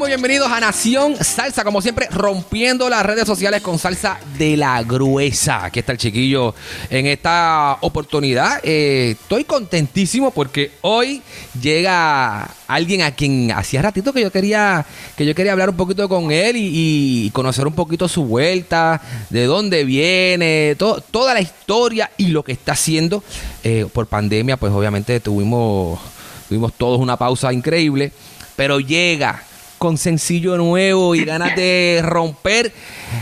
Combo, 0.00 0.06
bienvenidos 0.06 0.50
a 0.50 0.60
Nación 0.60 1.14
Salsa, 1.22 1.62
como 1.62 1.82
siempre, 1.82 2.06
rompiendo 2.10 2.88
las 2.88 3.04
redes 3.04 3.26
sociales 3.26 3.60
con 3.60 3.78
salsa 3.78 4.18
de 4.38 4.56
la 4.56 4.82
gruesa. 4.82 5.66
Aquí 5.66 5.80
está 5.80 5.92
el 5.92 5.98
chiquillo 5.98 6.54
en 6.88 7.06
esta 7.06 7.76
oportunidad. 7.82 8.60
Eh, 8.62 9.14
estoy 9.20 9.44
contentísimo 9.44 10.30
porque 10.30 10.70
hoy 10.80 11.20
llega 11.60 12.48
alguien 12.66 13.02
a 13.02 13.10
quien 13.10 13.52
hacía 13.52 13.82
ratito 13.82 14.14
que 14.14 14.22
yo 14.22 14.32
quería 14.32 14.86
que 15.18 15.26
yo 15.26 15.34
quería 15.34 15.52
hablar 15.52 15.68
un 15.68 15.76
poquito 15.76 16.08
con 16.08 16.32
él 16.32 16.56
y, 16.56 17.26
y 17.26 17.30
conocer 17.32 17.66
un 17.66 17.74
poquito 17.74 18.08
su 18.08 18.24
vuelta, 18.24 19.02
de 19.28 19.44
dónde 19.44 19.84
viene, 19.84 20.76
to- 20.78 21.02
toda 21.10 21.34
la 21.34 21.42
historia 21.42 22.10
y 22.16 22.28
lo 22.28 22.42
que 22.42 22.52
está 22.52 22.72
haciendo 22.72 23.22
Eh, 23.62 23.84
por 23.92 24.06
pandemia. 24.06 24.56
Pues 24.56 24.72
obviamente 24.72 25.20
tuvimos 25.20 26.00
tuvimos 26.48 26.72
todos 26.72 27.00
una 27.00 27.18
pausa 27.18 27.52
increíble, 27.52 28.12
pero 28.56 28.80
llega 28.80 29.44
con 29.80 29.96
sencillo 29.96 30.58
nuevo 30.58 31.14
y 31.14 31.24
ganas 31.24 31.56
de 31.56 32.02
romper. 32.04 32.70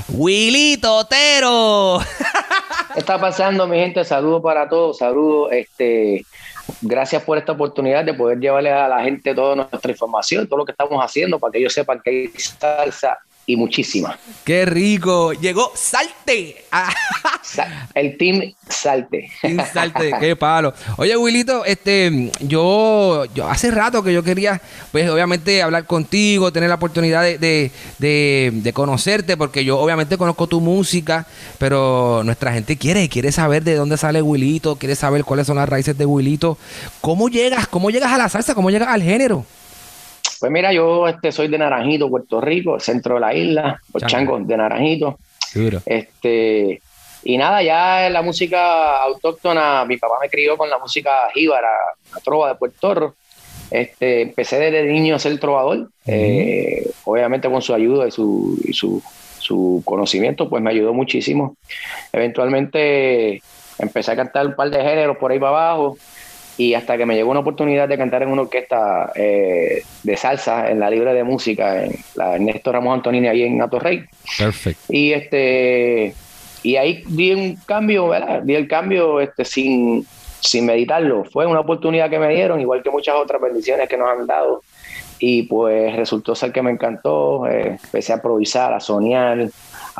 Willy 0.08 0.76
Totero. 0.76 2.00
¿Qué 2.94 2.98
está 2.98 3.16
pasando, 3.16 3.68
mi 3.68 3.78
gente? 3.78 4.04
Saludos 4.04 4.42
para 4.42 4.68
todos, 4.68 4.98
saludos. 4.98 5.52
Este, 5.52 6.26
gracias 6.80 7.22
por 7.22 7.38
esta 7.38 7.52
oportunidad 7.52 8.04
de 8.04 8.12
poder 8.12 8.40
llevarle 8.40 8.72
a 8.72 8.88
la 8.88 9.04
gente 9.04 9.36
toda 9.36 9.54
nuestra 9.54 9.92
información, 9.92 10.48
todo 10.48 10.58
lo 10.58 10.64
que 10.64 10.72
estamos 10.72 11.00
haciendo, 11.00 11.38
para 11.38 11.52
que 11.52 11.60
ellos 11.60 11.72
sepan 11.72 12.00
que 12.02 12.10
hay 12.10 12.28
salsa 12.36 13.16
y 13.48 13.56
muchísima. 13.56 14.18
Qué 14.44 14.66
rico. 14.66 15.32
Llegó 15.32 15.72
Salte. 15.74 16.64
Ah, 16.70 16.92
El 17.94 18.18
team 18.18 18.52
Salte. 18.68 19.30
sin 19.40 19.58
Salte, 19.72 20.12
qué 20.20 20.36
palo. 20.36 20.74
Oye, 20.98 21.16
Wilito, 21.16 21.64
este, 21.64 22.30
yo, 22.40 23.24
yo 23.34 23.48
hace 23.48 23.70
rato 23.70 24.02
que 24.02 24.12
yo 24.12 24.22
quería, 24.22 24.60
pues 24.92 25.08
obviamente 25.08 25.62
hablar 25.62 25.86
contigo, 25.86 26.52
tener 26.52 26.68
la 26.68 26.74
oportunidad 26.74 27.22
de, 27.22 27.38
de, 27.38 27.70
de- 27.98 28.50
de 28.52 28.72
conocerte, 28.74 29.38
porque 29.38 29.64
yo 29.64 29.78
obviamente 29.78 30.18
conozco 30.18 30.46
tu 30.46 30.60
música, 30.60 31.26
pero 31.56 32.20
nuestra 32.24 32.52
gente 32.52 32.76
quiere, 32.76 33.08
quiere 33.08 33.32
saber 33.32 33.64
de 33.64 33.76
dónde 33.76 33.96
sale 33.96 34.20
Wilito, 34.20 34.76
quiere 34.76 34.94
saber 34.94 35.24
cuáles 35.24 35.46
son 35.46 35.56
las 35.56 35.68
raíces 35.70 35.96
de 35.96 36.04
Wilito. 36.04 36.58
¿Cómo 37.00 37.30
llegas? 37.30 37.66
¿Cómo 37.66 37.88
llegas 37.88 38.12
a 38.12 38.18
la 38.18 38.28
salsa? 38.28 38.54
¿Cómo 38.54 38.70
llegas 38.70 38.88
al 38.90 39.02
género? 39.02 39.46
Pues 40.40 40.52
mira, 40.52 40.72
yo 40.72 41.08
este, 41.08 41.32
soy 41.32 41.48
de 41.48 41.58
Naranjito, 41.58 42.08
Puerto 42.08 42.40
Rico, 42.40 42.76
el 42.76 42.80
centro 42.80 43.14
de 43.14 43.20
la 43.20 43.34
isla, 43.34 43.80
los 43.92 44.02
Chango. 44.02 44.32
changos 44.32 44.48
de 44.48 44.56
Naranjito. 44.56 45.18
Este, 45.84 46.80
y 47.24 47.36
nada, 47.36 47.62
ya 47.62 48.06
en 48.06 48.12
la 48.12 48.22
música 48.22 49.02
autóctona, 49.02 49.84
mi 49.84 49.96
papá 49.96 50.14
me 50.20 50.28
crió 50.28 50.56
con 50.56 50.70
la 50.70 50.78
música 50.78 51.10
jíbara, 51.34 51.68
la 52.14 52.20
trova 52.20 52.48
de 52.48 52.54
Puerto 52.54 52.94
Rico. 52.94 53.14
Este, 53.70 54.22
empecé 54.22 54.58
desde 54.58 54.84
niño 54.84 55.16
a 55.16 55.18
ser 55.18 55.38
trovador, 55.38 55.90
eh, 56.06 56.88
obviamente 57.04 57.50
con 57.50 57.60
su 57.60 57.74
ayuda 57.74 58.08
y 58.08 58.10
su, 58.10 58.58
y 58.64 58.72
su, 58.72 59.02
su 59.38 59.82
conocimiento, 59.84 60.48
pues 60.48 60.62
me 60.62 60.70
ayudó 60.70 60.94
muchísimo. 60.94 61.56
Eventualmente 62.12 63.42
empecé 63.78 64.12
a 64.12 64.16
cantar 64.16 64.46
un 64.46 64.54
par 64.54 64.70
de 64.70 64.82
géneros 64.82 65.18
por 65.18 65.32
ahí 65.32 65.38
para 65.38 65.50
abajo 65.50 65.98
y 66.58 66.74
hasta 66.74 66.98
que 66.98 67.06
me 67.06 67.14
llegó 67.14 67.30
una 67.30 67.40
oportunidad 67.40 67.88
de 67.88 67.96
cantar 67.96 68.24
en 68.24 68.30
una 68.30 68.42
orquesta 68.42 69.12
eh, 69.14 69.82
de 70.02 70.16
salsa 70.16 70.70
en 70.70 70.80
la 70.80 70.90
Libre 70.90 71.14
de 71.14 71.24
Música, 71.24 71.84
en 71.84 71.92
la 72.16 72.34
Ernesto 72.34 72.72
Ramos 72.72 72.94
Antonini 72.94 73.28
ahí 73.28 73.44
en 73.44 73.62
Atorrey. 73.62 74.04
Perfecto. 74.36 74.82
Y 74.88 75.12
este 75.12 76.14
y 76.62 76.76
ahí 76.76 77.04
di 77.06 77.32
un 77.32 77.56
cambio, 77.64 78.08
¿verdad? 78.08 78.42
Di 78.42 78.54
el 78.54 78.66
cambio 78.66 79.20
este, 79.20 79.44
sin, 79.44 80.04
sin 80.40 80.66
meditarlo. 80.66 81.24
Fue 81.24 81.46
una 81.46 81.60
oportunidad 81.60 82.10
que 82.10 82.18
me 82.18 82.34
dieron, 82.34 82.60
igual 82.60 82.82
que 82.82 82.90
muchas 82.90 83.14
otras 83.14 83.40
bendiciones 83.40 83.88
que 83.88 83.96
nos 83.96 84.08
han 84.08 84.26
dado. 84.26 84.62
Y 85.20 85.44
pues 85.44 85.94
resultó 85.96 86.34
ser 86.34 86.52
que 86.52 86.62
me 86.62 86.70
encantó. 86.70 87.46
eh, 87.46 87.78
empecé 87.82 88.12
a 88.12 88.16
improvisar, 88.16 88.72
a 88.72 88.80
soñar, 88.80 89.48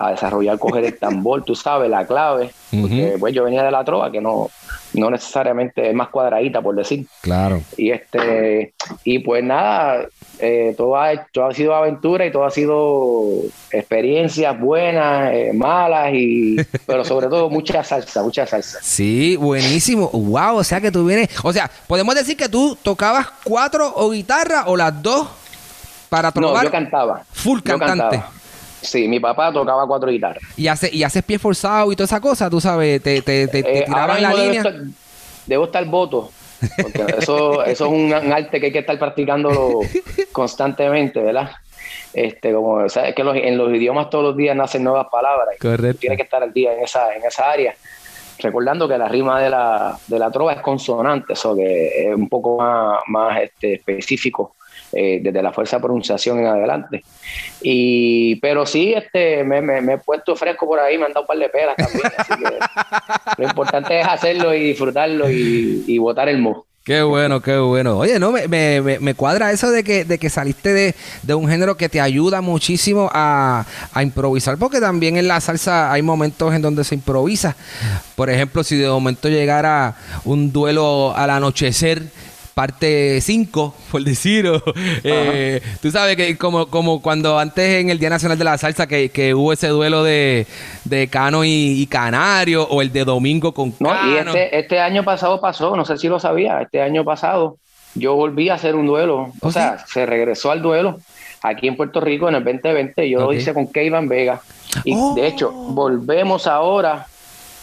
a 0.01 0.11
desarrollar, 0.11 0.59
coger 0.59 0.85
el 0.85 0.99
tambor, 0.99 1.45
tú 1.45 1.55
sabes, 1.55 1.91
la 1.91 2.07
clave. 2.07 2.51
Porque 2.71 3.17
pues 3.19 3.35
yo 3.35 3.45
venía 3.45 3.63
de 3.63 3.71
la 3.71 3.85
trova, 3.85 4.11
que 4.13 4.21
no, 4.21 4.51
no 4.95 5.11
necesariamente 5.11 5.89
es 5.89 5.95
más 5.95 6.09
cuadradita, 6.09 6.61
por 6.61 6.75
decir. 6.77 7.07
Claro. 7.23 7.63
Y 7.77 7.91
este 7.91 8.75
y 9.05 9.19
pues 9.21 9.43
nada, 9.43 10.07
eh, 10.39 10.75
todo, 10.77 10.97
ha, 10.97 11.11
todo 11.33 11.47
ha 11.47 11.55
sido 11.55 11.75
aventura 11.75 12.27
y 12.27 12.31
todo 12.33 12.45
ha 12.45 12.51
sido 12.51 13.31
experiencias 13.71 14.59
buenas, 14.61 15.33
eh, 15.33 15.53
malas, 15.55 16.11
y 16.13 16.57
pero 16.87 17.05
sobre 17.05 17.29
todo 17.29 17.49
mucha 17.51 17.83
salsa, 17.85 18.23
mucha 18.23 18.47
salsa. 18.47 18.79
Sí, 18.83 19.37
buenísimo. 19.37 20.11
Wow, 20.13 20.57
o 20.57 20.65
sea 20.65 20.81
que 20.81 20.91
tú 20.91 21.07
vienes. 21.07 21.29
O 21.43 21.53
sea, 21.53 21.71
podemos 21.87 22.15
decir 22.15 22.37
que 22.37 22.49
tú 22.49 22.77
tocabas 22.83 23.29
cuatro 23.45 23.93
o 23.97 24.11
guitarra 24.11 24.65
o 24.67 24.77
las 24.77 25.03
dos 25.03 25.29
para 26.09 26.29
No, 26.29 26.35
probar 26.35 26.65
yo 26.65 26.71
cantaba. 26.71 27.23
full 27.33 27.59
yo 27.65 27.79
cantante. 27.79 28.17
cantaba. 28.19 28.33
Sí, 28.81 29.09
mi 29.09 29.19
papá 29.21 29.53
tocaba 29.53 29.87
cuatro 29.87 30.11
guitarras. 30.11 30.43
Y, 30.57 30.69
hace, 30.69 30.89
y 30.95 31.03
haces 31.03 31.23
pie 31.25 31.39
forzado 31.39 31.91
y 31.93 31.97
toda 31.97 32.05
esa 32.07 32.21
cosa, 32.21 32.49
tú 32.49 32.61
sabes, 32.61 33.03
te, 33.03 33.23
te, 33.23 33.49
te, 33.49 33.63
te 33.63 33.79
Eh, 33.81 33.85
tiraban 33.87 34.23
la 34.23 34.29
debo 34.31 34.41
línea. 34.43 34.61
estar, 34.61 34.75
debo 35.47 35.65
estar 35.65 35.85
voto, 35.87 36.31
porque 36.83 37.05
eso, 37.19 37.65
eso 37.65 37.87
es 37.87 37.91
un, 37.93 38.13
arte 38.33 38.61
que 38.61 38.67
hay 38.67 38.73
que 38.73 38.79
estar 38.81 38.99
practicándolo 38.99 39.81
constantemente, 40.33 41.21
¿verdad? 41.21 41.51
Este, 42.13 42.53
como, 42.53 42.75
o 42.85 42.89
sea, 42.89 43.09
es 43.09 43.15
que 43.15 43.25
los- 43.25 43.37
en 43.37 43.59
los 43.59 43.71
idiomas 43.73 44.11
todos 44.11 44.25
los 44.25 44.37
días 44.37 44.57
nacen 44.57 44.85
nuevas 44.85 45.07
palabras. 45.11 45.57
Correcto. 45.61 45.99
Tienes 46.01 46.17
que 46.17 46.23
estar 46.25 46.43
al 46.43 46.53
día 46.53 46.73
en 46.75 46.83
esa, 46.85 47.15
en 47.15 47.25
esa 47.25 47.51
área. 47.51 47.75
Recordando 48.41 48.87
que 48.89 48.97
la 48.97 49.09
rima 49.09 49.41
de 49.43 49.51
la, 49.51 49.99
de 50.07 50.19
la 50.19 50.31
trova 50.31 50.53
es 50.53 50.61
consonante, 50.61 51.33
eso 51.33 51.57
que 51.57 52.09
es 52.09 52.15
un 52.15 52.29
poco 52.29 52.59
más, 52.59 53.01
más 53.09 53.43
este, 53.43 53.75
específico 53.75 54.55
eh, 54.93 55.21
desde 55.23 55.43
la 55.43 55.53
fuerza 55.53 55.77
de 55.77 55.83
pronunciación 55.83 56.39
en 56.41 56.47
adelante. 56.47 57.05
Y, 57.61 58.37
pero 58.37 58.65
sí, 58.67 58.95
este, 58.95 59.45
me, 59.45 59.61
me- 59.61 59.81
me 59.81 59.95
he 59.95 59.99
puesto 59.99 60.37
fresco 60.37 60.67
por 60.67 60.79
ahí, 60.81 60.97
me 60.99 61.05
han 61.07 61.13
dado 61.13 61.23
un 61.23 61.27
par 61.27 61.39
de 61.39 61.49
pelas 61.49 61.77
también. 61.77 62.07
así 62.17 62.33
que 62.35 63.43
lo 63.43 63.49
importante 63.49 64.01
es 64.01 64.07
hacerlo 64.07 64.55
y 64.55 64.65
disfrutarlo 64.65 65.31
y, 65.31 65.85
y 65.87 65.99
botar 65.99 66.29
el 66.29 66.39
mo. 66.39 66.65
Qué 66.85 67.03
bueno, 67.03 67.43
qué 67.43 67.59
bueno. 67.59 67.99
Oye, 67.99 68.19
no, 68.19 68.33
me, 68.33 68.49
me, 68.49 68.81
me- 68.99 69.15
cuadra 69.15 69.53
eso 69.53 69.71
de 69.71 69.85
que, 69.85 70.07
de 70.07 70.17
que 70.19 70.31
saliste 70.31 70.73
de, 70.73 70.95
de 71.23 71.35
un 71.35 71.47
género 71.47 71.77
que 71.77 71.91
te 71.91 72.01
ayuda 72.01 72.41
muchísimo 72.41 73.11
a, 73.13 73.67
a 73.93 74.03
improvisar, 74.03 74.57
porque 74.57 74.81
también 74.81 75.19
en 75.19 75.29
la 75.29 75.39
salsa 75.43 75.93
hay 75.93 76.01
momentos 76.01 76.55
en 76.55 76.63
donde 76.63 76.85
se 76.85 76.95
improvisa. 76.95 77.57
Por 78.17 78.31
ejemplo, 78.31 78.65
si 78.65 78.77
de 78.77 78.89
momento 78.89 79.29
llegara 79.29 79.97
un 80.25 80.51
duelo 80.51 81.13
al 81.15 81.29
anochecer, 81.29 82.05
parte 82.59 83.21
5, 83.21 83.73
por 83.93 84.03
decirlo. 84.03 84.61
Eh, 85.05 85.61
tú 85.81 85.93
sabes 85.93 86.17
que 86.17 86.37
como, 86.37 86.67
como 86.67 87.01
cuando 87.01 87.39
antes 87.39 87.81
en 87.81 87.89
el 87.89 88.01
Día 88.01 88.11
Nacional 88.11 88.37
de 88.37 88.43
la 88.43 88.59
Salsa 88.59 88.89
que, 88.89 89.11
que 89.11 89.33
hubo 89.33 89.53
ese 89.53 89.69
duelo 89.69 90.03
de, 90.03 90.45
de 90.85 91.07
Cano 91.07 91.45
y, 91.45 91.51
y 91.81 91.87
Canario, 91.87 92.65
o 92.65 92.83
el 92.83 92.93
de 92.93 93.05
Domingo 93.05 93.55
con 93.55 93.73
No, 93.79 93.91
y 93.91 94.17
Cano. 94.17 94.33
este, 94.35 94.59
este 94.59 94.81
año 94.81 95.05
pasado 95.05 95.41
pasó, 95.41 95.77
no 95.77 95.85
sé 95.85 95.99
si 95.99 96.09
lo 96.09 96.19
sabía, 96.19 96.61
este 96.61 96.83
año 96.83 97.05
pasado 97.05 97.59
yo 97.95 98.17
volví 98.17 98.49
a 98.49 98.55
hacer 98.55 98.75
un 98.75 98.89
duelo, 98.89 99.33
¿Oh, 99.41 99.49
o 99.49 99.53
sea, 99.53 99.79
se 99.87 100.05
regresó 100.05 100.51
al 100.51 100.61
duelo 100.61 100.99
aquí 101.43 101.69
en 101.69 101.77
Puerto 101.77 102.01
Rico 102.01 102.29
en 102.29 102.35
el 102.35 102.43
2020, 102.43 103.09
yo 103.09 103.21
lo 103.21 103.33
hice 103.33 103.55
con 103.55 103.69
Keivan 103.69 104.09
Vega 104.09 104.41
y 104.85 104.95
Oh. 104.97 105.15
de 105.15 105.29
hecho 105.29 105.53
volvemos 105.53 106.49
ahora 106.49 107.07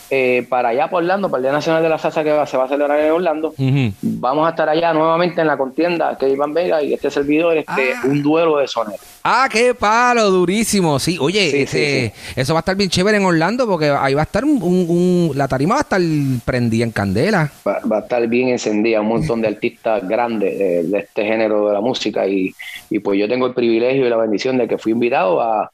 eh, 0.10 0.46
para 0.48 0.70
allá, 0.70 0.90
por 0.90 1.02
Orlando, 1.04 1.30
para 1.30 1.40
el 1.40 1.44
Día 1.44 1.52
Nacional 1.52 1.82
de 1.84 1.90
la 1.90 1.98
Salsa 1.98 2.24
que 2.24 2.32
va- 2.32 2.46
se 2.46 2.58
va 2.58 2.66
a 2.66 2.68
celebrar 2.68 3.00
en 3.00 3.12
Orlando. 3.12 3.54
Vamos 4.02 4.46
a 4.48 4.52
estar 4.52 4.70
allá 4.70 4.94
nuevamente 4.94 5.42
en 5.42 5.48
la 5.48 5.58
contienda 5.58 6.16
que 6.18 6.30
Iván 6.30 6.54
Vega 6.54 6.82
y 6.84 6.94
este 6.94 7.10
servidor, 7.10 7.58
este, 7.58 7.94
Ah. 7.96 8.02
un 8.06 8.22
duelo 8.22 8.58
de 8.58 8.68
soneros. 8.68 9.02
Ah, 9.24 9.48
qué 9.52 9.74
palo, 9.74 10.30
durísimo. 10.30 11.00
Sí, 11.00 11.18
oye, 11.20 11.50
Sí, 11.50 11.58
ese- 11.64 12.14
sí, 12.16 12.32
eso 12.36 12.54
va 12.54 12.60
a 12.60 12.62
estar 12.62 12.76
bien 12.76 12.90
chévere 12.90 13.18
en 13.18 13.26
Orlando 13.26 13.66
porque 13.68 13.90
ahí 13.90 14.14
va 14.14 14.22
a 14.22 14.26
estar 14.26 14.46
un, 14.46 14.62
un- 14.62 14.86
un- 14.90 15.32
la 15.38 15.48
tarima 15.48 15.76
va 15.76 15.80
a 15.80 15.84
estar 15.84 16.02
prendida 16.46 16.84
en 16.84 16.92
candela. 16.92 17.52
Va, 17.68 17.80
va 17.92 17.98
a 17.98 18.02
estar 18.02 18.28
bien 18.28 18.50
encendida, 18.50 19.02
un 19.02 19.08
montón 19.08 19.42
de 19.42 19.48
artistas 19.56 20.08
grandes 20.08 20.58
de 20.92 21.00
este 21.00 21.26
género 21.26 21.68
de 21.68 21.74
la 21.74 21.82
música 21.82 22.28
y, 22.28 22.54
y 22.92 23.00
pues 23.00 23.20
yo 23.20 23.28
tengo 23.28 23.48
el 23.48 23.54
privilegio 23.54 24.06
y 24.06 24.10
la 24.10 24.18
bendición 24.18 24.58
de 24.58 24.68
que 24.68 24.78
fui 24.78 24.92
invitado 24.92 25.42
a, 25.42 25.72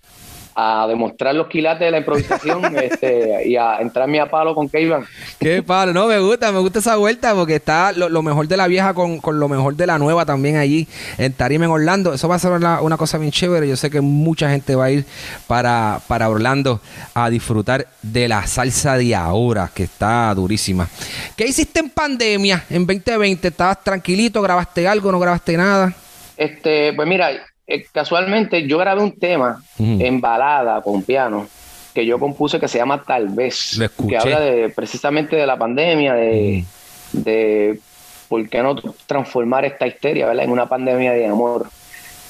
a 0.56 0.86
demostrar 0.88 1.36
los 1.36 1.48
quilates 1.48 1.86
de 1.86 1.92
la 1.92 1.98
improvisación 2.00 2.75
este, 2.81 3.48
y 3.48 3.56
a 3.56 3.80
entrarme 3.80 4.19
a 4.19 4.30
palo 4.30 4.53
con 4.56 4.69
Keivan. 4.69 5.06
Qué 5.39 5.63
palo, 5.63 5.94
no, 5.94 6.07
me 6.07 6.19
gusta, 6.19 6.51
me 6.51 6.59
gusta 6.59 6.80
esa 6.80 6.95
vuelta 6.98 7.33
porque 7.33 7.56
está 7.56 7.92
lo, 7.92 8.09
lo 8.09 8.21
mejor 8.21 8.48
de 8.48 8.57
la 8.57 8.68
vieja 8.68 8.94
con, 8.94 9.19
con 9.19 9.39
lo 9.39 9.48
mejor 9.48 9.75
de 9.75 9.88
la 9.88 9.98
nueva 9.98 10.25
también 10.25 10.57
allí 10.57 10.88
en 11.18 11.33
Tarima 11.33 11.65
en 11.65 11.71
Orlando. 11.71 12.13
Eso 12.13 12.27
va 12.27 12.36
a 12.36 12.39
ser 12.39 12.51
una, 12.51 12.81
una 12.81 12.98
cosa 12.98 13.18
bien 13.18 13.31
chévere. 13.31 13.68
Yo 13.68 13.75
sé 13.75 13.89
que 13.89 14.01
mucha 14.01 14.50
gente 14.50 14.75
va 14.75 14.86
a 14.86 14.92
ir 14.92 15.06
para, 15.48 16.00
para 16.07 16.30
Orlando 16.30 16.81
a 17.13 17.30
disfrutar 17.30 17.88
de 18.01 18.27
la 18.27 18.45
salsa 18.48 18.98
de 18.98 19.15
ahora, 19.15 19.69
que 19.74 19.83
está 19.83 20.33
durísima. 20.33 20.88
¿Qué 21.36 21.48
hiciste 21.48 21.80
en 21.80 21.89
pandemia 21.89 22.65
en 22.69 22.86
2020? 22.86 23.48
¿Estabas 23.48 23.83
tranquilito? 23.83 24.42
¿Grabaste 24.42 24.88
algo? 24.88 25.12
¿No 25.12 25.19
grabaste 25.19 25.57
nada? 25.57 25.94
Este, 26.38 26.94
pues 26.94 27.07
mira, 27.07 27.30
eh, 27.73 27.85
casualmente 27.91 28.68
yo 28.68 28.77
grabé 28.77 29.01
un 29.01 29.18
tema 29.18 29.63
en 29.79 30.21
balada 30.21 30.81
con 30.81 31.03
piano 31.03 31.47
que 31.94 32.06
yo 32.06 32.19
compuse 32.19 32.59
que 32.59 32.68
se 32.68 32.77
llama 32.77 33.03
Tal 33.03 33.29
vez, 33.29 33.79
que 34.07 34.18
habla 34.18 34.39
de 34.39 34.69
precisamente 34.69 35.35
de 35.35 35.45
la 35.45 35.57
pandemia, 35.57 36.13
de, 36.13 36.63
de 37.12 37.79
por 38.27 38.47
qué 38.47 38.63
no 38.63 38.75
transformar 39.06 39.65
esta 39.65 39.85
histeria 39.85 40.25
¿verdad? 40.25 40.45
en 40.45 40.51
una 40.51 40.68
pandemia 40.68 41.12
de 41.12 41.27
amor. 41.27 41.68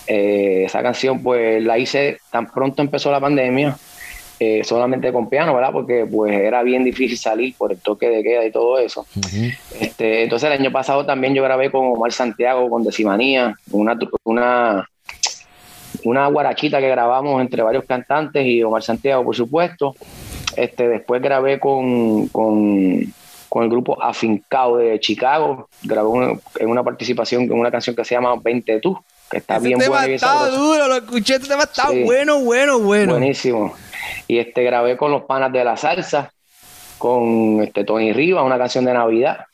Eh, 0.08 0.64
esa 0.66 0.82
canción 0.82 1.22
pues 1.22 1.64
la 1.64 1.78
hice 1.78 2.18
tan 2.32 2.52
pronto 2.52 2.82
empezó 2.82 3.12
la 3.12 3.20
pandemia, 3.20 3.78
eh, 4.40 4.64
solamente 4.64 5.14
con 5.14 5.30
piano, 5.30 5.54
¿verdad? 5.54 5.72
Porque 5.72 6.08
pues 6.12 6.34
era 6.34 6.64
bien 6.64 6.84
difícil 6.84 7.18
salir 7.18 7.54
por 7.56 7.72
el 7.72 7.78
toque 7.78 8.10
de 8.10 8.24
queda 8.24 8.44
y 8.44 8.52
todo 8.52 8.80
eso. 8.80 9.06
Este, 9.80 10.24
entonces 10.24 10.48
el 10.48 10.60
año 10.60 10.72
pasado 10.72 11.06
también 11.06 11.36
yo 11.36 11.44
grabé 11.44 11.70
con 11.70 11.86
Omar 11.86 12.12
Santiago, 12.12 12.68
con 12.68 12.84
Decimanía, 12.84 13.56
una, 13.70 14.00
una, 14.24 14.90
una 16.04 16.28
guarachita 16.28 16.80
que 16.80 16.90
grabamos 16.90 17.42
entre 17.42 17.62
varios 17.64 17.86
cantantes 17.86 18.46
y 18.46 18.62
Omar 18.64 18.84
Santiago, 18.84 19.24
por 19.24 19.36
supuesto. 19.36 19.96
Este, 20.56 20.88
después 20.88 21.22
grabé 21.22 21.60
con, 21.60 22.28
con, 22.28 23.02
con 23.48 23.64
el 23.64 23.70
grupo 23.70 24.02
Afincao 24.02 24.78
de 24.78 25.00
Chicago, 25.00 25.70
grabé 25.84 26.08
una- 26.10 26.40
en 26.60 26.70
una 26.70 26.84
participación 26.84 27.44
en 27.44 27.54
una 27.54 27.72
canción 27.72 27.96
que 27.96 28.04
se 28.04 28.16
llama 28.16 28.36
20 28.42 28.80
tú, 28.82 28.98
que 29.30 29.38
está 29.38 29.58
Ese 29.58 29.68
bien 29.68 29.80
tema 29.80 29.98
buena 29.98 30.12
y 30.12 30.16
está 30.16 30.48
duro, 30.50 30.88
lo 30.88 30.96
escuché, 30.98 31.36
ese 31.36 31.48
tema 31.48 31.64
está 31.64 31.88
Sí. 31.90 32.04
bueno, 32.04 32.40
bueno, 32.42 32.80
bueno. 32.80 33.14
Buenísimo. 33.14 33.74
Y 34.28 34.40
este 34.40 34.64
grabé 34.64 34.98
con 34.98 35.12
los 35.12 35.24
panas 35.24 35.52
de 35.54 35.64
la 35.64 35.78
salsa, 35.78 36.32
con 36.98 37.62
este 37.64 37.84
Tony 37.84 38.12
Riva, 38.14 38.44
una 38.44 38.58
canción 38.58 38.84
de 38.86 38.94
Navidad. 38.94 39.46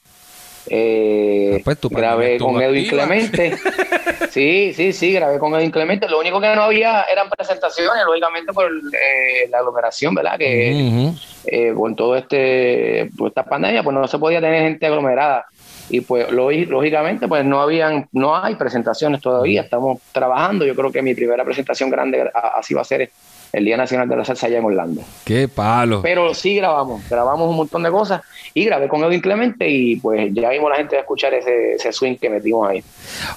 Eh, 0.69 1.61
Pues 1.63 1.79
tu 1.79 1.89
pandemia 1.89 2.09
grabé 2.15 2.37
con 2.39 2.61
Edwin 2.61 2.83
activa. 2.85 3.03
Clemente. 3.05 3.57
Sí, 4.37 4.71
sí, 4.75 4.93
sí, 4.93 5.13
grabé 5.13 5.39
con 5.39 5.51
Edwin 5.55 5.71
Clemente. 5.71 6.07
Lo 6.07 6.19
único 6.19 6.39
que 6.39 6.55
no 6.55 6.61
había 6.61 7.01
eran 7.11 7.27
presentaciones, 7.27 8.03
lógicamente 8.05 8.53
por 8.53 8.65
eh, 8.67 9.47
la 9.49 9.57
aglomeración, 9.57 10.13
¿verdad? 10.13 10.37
Que 10.37 11.09
eh, 11.47 11.73
con 11.75 11.95
todo 11.95 12.15
este 12.15 13.09
por 13.17 13.29
esta 13.29 13.43
pandemia 13.43 13.81
pues 13.81 13.95
no 13.95 14.07
se 14.07 14.19
podía 14.19 14.39
tener 14.39 14.61
gente 14.61 14.85
aglomerada. 14.85 15.47
Y 15.89 16.01
pues 16.01 16.27
lógi- 16.29 16.67
lógicamente 16.67 17.27
pues 17.27 17.43
no 17.45 17.59
habían 17.61 18.07
no 18.11 18.35
hay 18.37 18.53
presentaciones 18.53 19.21
todavía. 19.21 19.61
Estamos 19.61 19.99
trabajando. 20.11 20.65
Yo 20.65 20.75
creo 20.75 20.91
que 20.91 21.01
mi 21.01 21.15
primera 21.15 21.43
presentación 21.43 21.89
grande 21.89 22.29
así 22.53 22.75
va 22.75 22.81
a 22.81 22.83
ser 22.85 23.09
el 23.53 23.65
Día 23.65 23.77
Nacional 23.77 24.07
de 24.09 24.15
la 24.17 24.25
Salsa 24.25 24.47
allá 24.47 24.57
en 24.59 24.65
Orlando 24.65 25.01
Qué 25.25 25.47
palo. 25.47 26.01
pero 26.01 26.33
sí 26.33 26.55
grabamos 26.55 27.01
grabamos 27.09 27.49
un 27.49 27.55
montón 27.55 27.83
de 27.83 27.89
cosas 27.91 28.21
y 28.53 28.65
grabé 28.65 28.87
con 28.87 29.03
Edwin 29.03 29.21
Clemente 29.21 29.69
y 29.69 29.95
pues 29.97 30.29
ya 30.33 30.49
vimos 30.49 30.69
la 30.69 30.77
gente 30.77 30.97
a 30.97 31.01
escuchar 31.01 31.33
ese, 31.33 31.73
ese 31.73 31.91
swing 31.93 32.15
que 32.17 32.29
metimos 32.29 32.69
ahí 32.69 32.83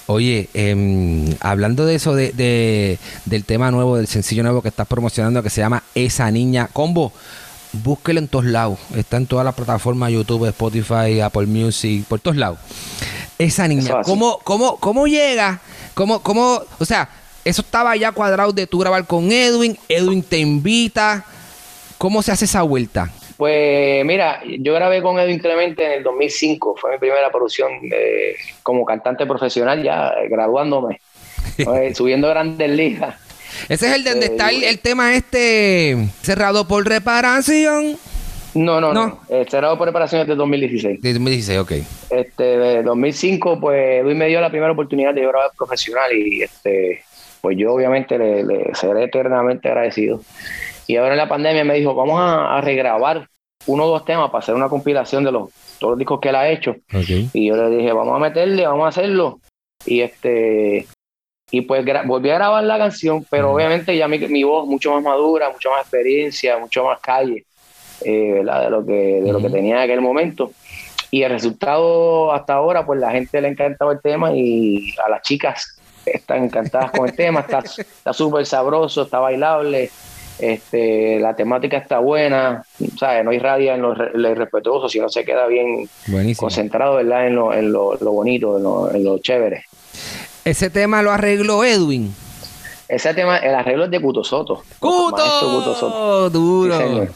Oye, 0.06 0.48
em, 0.54 1.26
hablando 1.40 1.86
de 1.86 1.94
eso, 1.94 2.14
de, 2.14 2.32
de- 2.32 2.98
del 3.24 3.44
tema 3.44 3.70
nuevo, 3.70 3.96
del 3.96 4.06
sencillo 4.06 4.42
nuevo 4.42 4.62
que 4.62 4.68
estás 4.68 4.86
promocionando, 4.86 5.42
que 5.42 5.50
se 5.50 5.60
llama 5.60 5.82
Esa 5.94 6.30
Niña 6.30 6.68
Combo, 6.72 7.12
búsquelo 7.72 8.18
en 8.18 8.28
todos 8.28 8.44
lados. 8.46 8.78
Está 8.96 9.16
en 9.16 9.26
todas 9.26 9.44
las 9.44 9.54
plataformas, 9.54 10.10
YouTube, 10.10 10.46
Spotify, 10.48 11.20
Apple 11.20 11.46
Music, 11.46 12.04
por 12.08 12.18
todos 12.20 12.36
lados. 12.36 12.58
Esa 13.38 13.68
niña. 13.68 14.02
¿cómo, 14.04 14.38
cómo, 14.44 14.76
cómo 14.76 15.06
llega? 15.06 15.60
¿Cómo, 15.94 16.20
cómo, 16.20 16.60
o 16.78 16.84
sea, 16.84 17.08
eso 17.50 17.62
estaba 17.62 17.94
ya 17.97 18.12
cuadrado 18.12 18.52
de 18.52 18.67
tú 18.67 18.79
grabar 18.79 19.06
con 19.06 19.31
Edwin, 19.31 19.76
Edwin 19.88 20.23
te 20.23 20.38
invita. 20.38 21.25
¿Cómo 21.99 22.23
se 22.23 22.32
hace 22.32 22.47
esa 22.47 22.62
vuelta? 22.62 23.11
Pues 23.37 24.05
mira, 24.05 24.43
yo 24.58 24.75
grabé 24.75 25.02
con 25.02 25.19
Edwin 25.19 25.38
Clemente 25.38 25.85
en 25.85 25.93
el 25.93 26.02
2005, 26.02 26.76
fue 26.79 26.93
mi 26.93 26.99
primera 26.99 27.31
producción 27.31 27.73
eh, 27.91 28.35
como 28.62 28.85
cantante 28.85 29.26
profesional, 29.26 29.82
ya 29.82 30.08
eh, 30.08 30.29
graduándome, 30.29 31.00
eh, 31.58 31.94
subiendo 31.94 32.29
grandes 32.29 32.70
ligas. 32.70 33.17
Ese 33.69 33.88
es 33.88 33.94
el 33.94 34.05
de 34.05 34.11
donde 34.11 34.26
Eh, 34.26 34.31
está 34.31 34.50
el, 34.50 34.79
tema 34.79 35.14
este 35.14 35.96
cerrado 36.23 36.69
por 36.69 36.87
reparación. 36.87 37.99
No, 38.55 38.81
no, 38.81 38.93
No. 38.93 39.06
no, 39.06 39.20
eh, 39.29 39.46
cerrado 39.49 39.79
por 39.79 39.87
preparaciones 39.87 40.26
de 40.26 40.35
2016. 40.35 41.00
De 41.00 41.12
2016, 41.12 41.58
ok. 41.61 41.73
Este, 42.11 42.43
de 42.43 42.82
2005, 42.82 43.61
pues 43.61 44.03
Edwin 44.03 44.19
me 44.19 44.26
dio 44.26 44.41
la 44.41 44.50
primera 44.50 44.73
oportunidad 44.73 45.14
de 45.14 45.23
yo 45.23 45.29
grabar 45.29 45.50
profesional 45.56 46.12
y 46.12 46.43
este, 46.43 47.05
pues 47.40 47.56
yo 47.56 47.72
obviamente 47.72 48.19
le, 48.19 48.44
le 48.44 48.75
seré 48.75 49.04
eternamente 49.04 49.69
agradecido. 49.69 50.20
Y 50.87 50.96
ahora 50.96 51.12
en 51.12 51.19
la 51.19 51.28
pandemia 51.28 51.64
me 51.64 51.75
dijo, 51.75 51.94
vamos 51.94 52.20
a, 52.20 52.56
a 52.56 52.60
regrabar 52.60 53.28
uno 53.66 53.84
o 53.84 53.88
dos 53.88 54.04
temas 54.04 54.31
para 54.31 54.40
hacer 54.40 54.54
una 54.54 54.69
compilación 54.69 55.25
de 55.25 55.32
los, 55.32 55.50
todos 55.78 55.92
los 55.92 55.98
discos 55.98 56.20
que 56.20 56.31
él 56.31 56.37
ha 56.37 56.48
hecho. 56.48 56.76
Y 57.32 57.48
yo 57.48 57.56
le 57.56 57.76
dije, 57.76 57.92
vamos 57.92 58.16
a 58.16 58.19
meterle, 58.19 58.66
vamos 58.66 58.84
a 58.87 58.88
hacerlo. 58.88 59.40
Y 59.87 60.00
este 60.00 60.87
y 61.52 61.62
pues 61.62 61.84
volví 62.06 62.31
a 62.31 62.34
grabar 62.34 62.62
la 62.62 62.78
canción, 62.78 63.26
pero 63.28 63.52
obviamente 63.52 63.96
ya 63.96 64.06
mi, 64.06 64.19
mi 64.19 64.44
voz 64.44 64.69
mucho 64.69 64.94
más 64.94 65.02
madura, 65.02 65.50
mucho 65.50 65.70
más 65.70 65.81
experiencia, 65.81 66.58
mucho 66.58 66.84
más 66.84 67.00
calle, 67.00 67.44
eh, 68.04 68.32
¿verdad? 68.34 68.64
De 68.64 68.70
lo 68.70 68.86
que 68.86 69.20
de 69.20 69.32
lo 69.32 69.40
que 69.40 69.50
tenía 69.50 69.76
en 69.76 69.82
aquel 69.82 70.00
momento. 70.00 70.52
Y 71.10 71.22
el 71.22 71.31
resultado 71.32 72.32
hasta 72.32 72.54
ahora, 72.54 72.86
pues 72.86 73.00
la 73.00 73.10
gente 73.10 73.40
le 73.40 73.48
ha 73.48 73.50
encantado 73.50 73.90
el 73.90 74.00
tema 74.00 74.32
y 74.32 74.94
a 75.04 75.08
las 75.08 75.22
chicas 75.22 75.80
están 76.06 76.44
encantadas 76.44 76.91
con 76.93 77.08
el 77.08 77.14
tema, 77.14 77.41
está 77.41 77.58
está 77.58 78.12
súper 78.12 78.47
sabroso, 78.47 79.03
está 79.03 79.19
bailable, 79.19 79.91
este, 80.39 81.20
la 81.20 81.36
temática 81.36 81.77
está 81.77 81.98
buena, 81.98 82.65
¿sabes? 82.98 83.24
No 83.24 83.31
hay 83.31 83.39
rabia 83.39 83.74
en 83.74 83.82
lo, 83.82 83.94
lo 83.94 84.31
irrespetuoso, 84.31 84.89
sino 84.89 85.08
se 85.08 85.24
queda 85.24 85.46
bien 85.46 85.89
Buenísimo. 86.06 86.46
concentrado 86.46 86.96
¿verdad? 86.96 87.27
en 87.27 87.34
lo, 87.36 87.53
en 87.53 87.72
lo, 87.72 87.94
lo 87.96 88.13
bonito, 88.13 88.56
en 88.56 88.63
lo, 88.63 88.91
en 88.94 89.05
lo 89.05 89.19
chévere. 89.19 89.65
Ese 90.44 90.70
tema 90.70 91.03
lo 91.03 91.10
arregló 91.10 91.65
Edwin. 91.65 92.15
Ese 92.89 93.15
tema, 93.15 93.36
el 93.39 93.55
arreglo 93.55 93.84
es 93.84 93.91
de 93.91 94.01
Cuto 94.01 94.24
Soto. 94.24 94.63
Maestro 94.81 95.48
Cuto 95.48 95.74
Soto. 95.74 96.24
¡Cuto! 96.24 96.31
Duro. 96.31 96.79
Sí. 96.79 97.08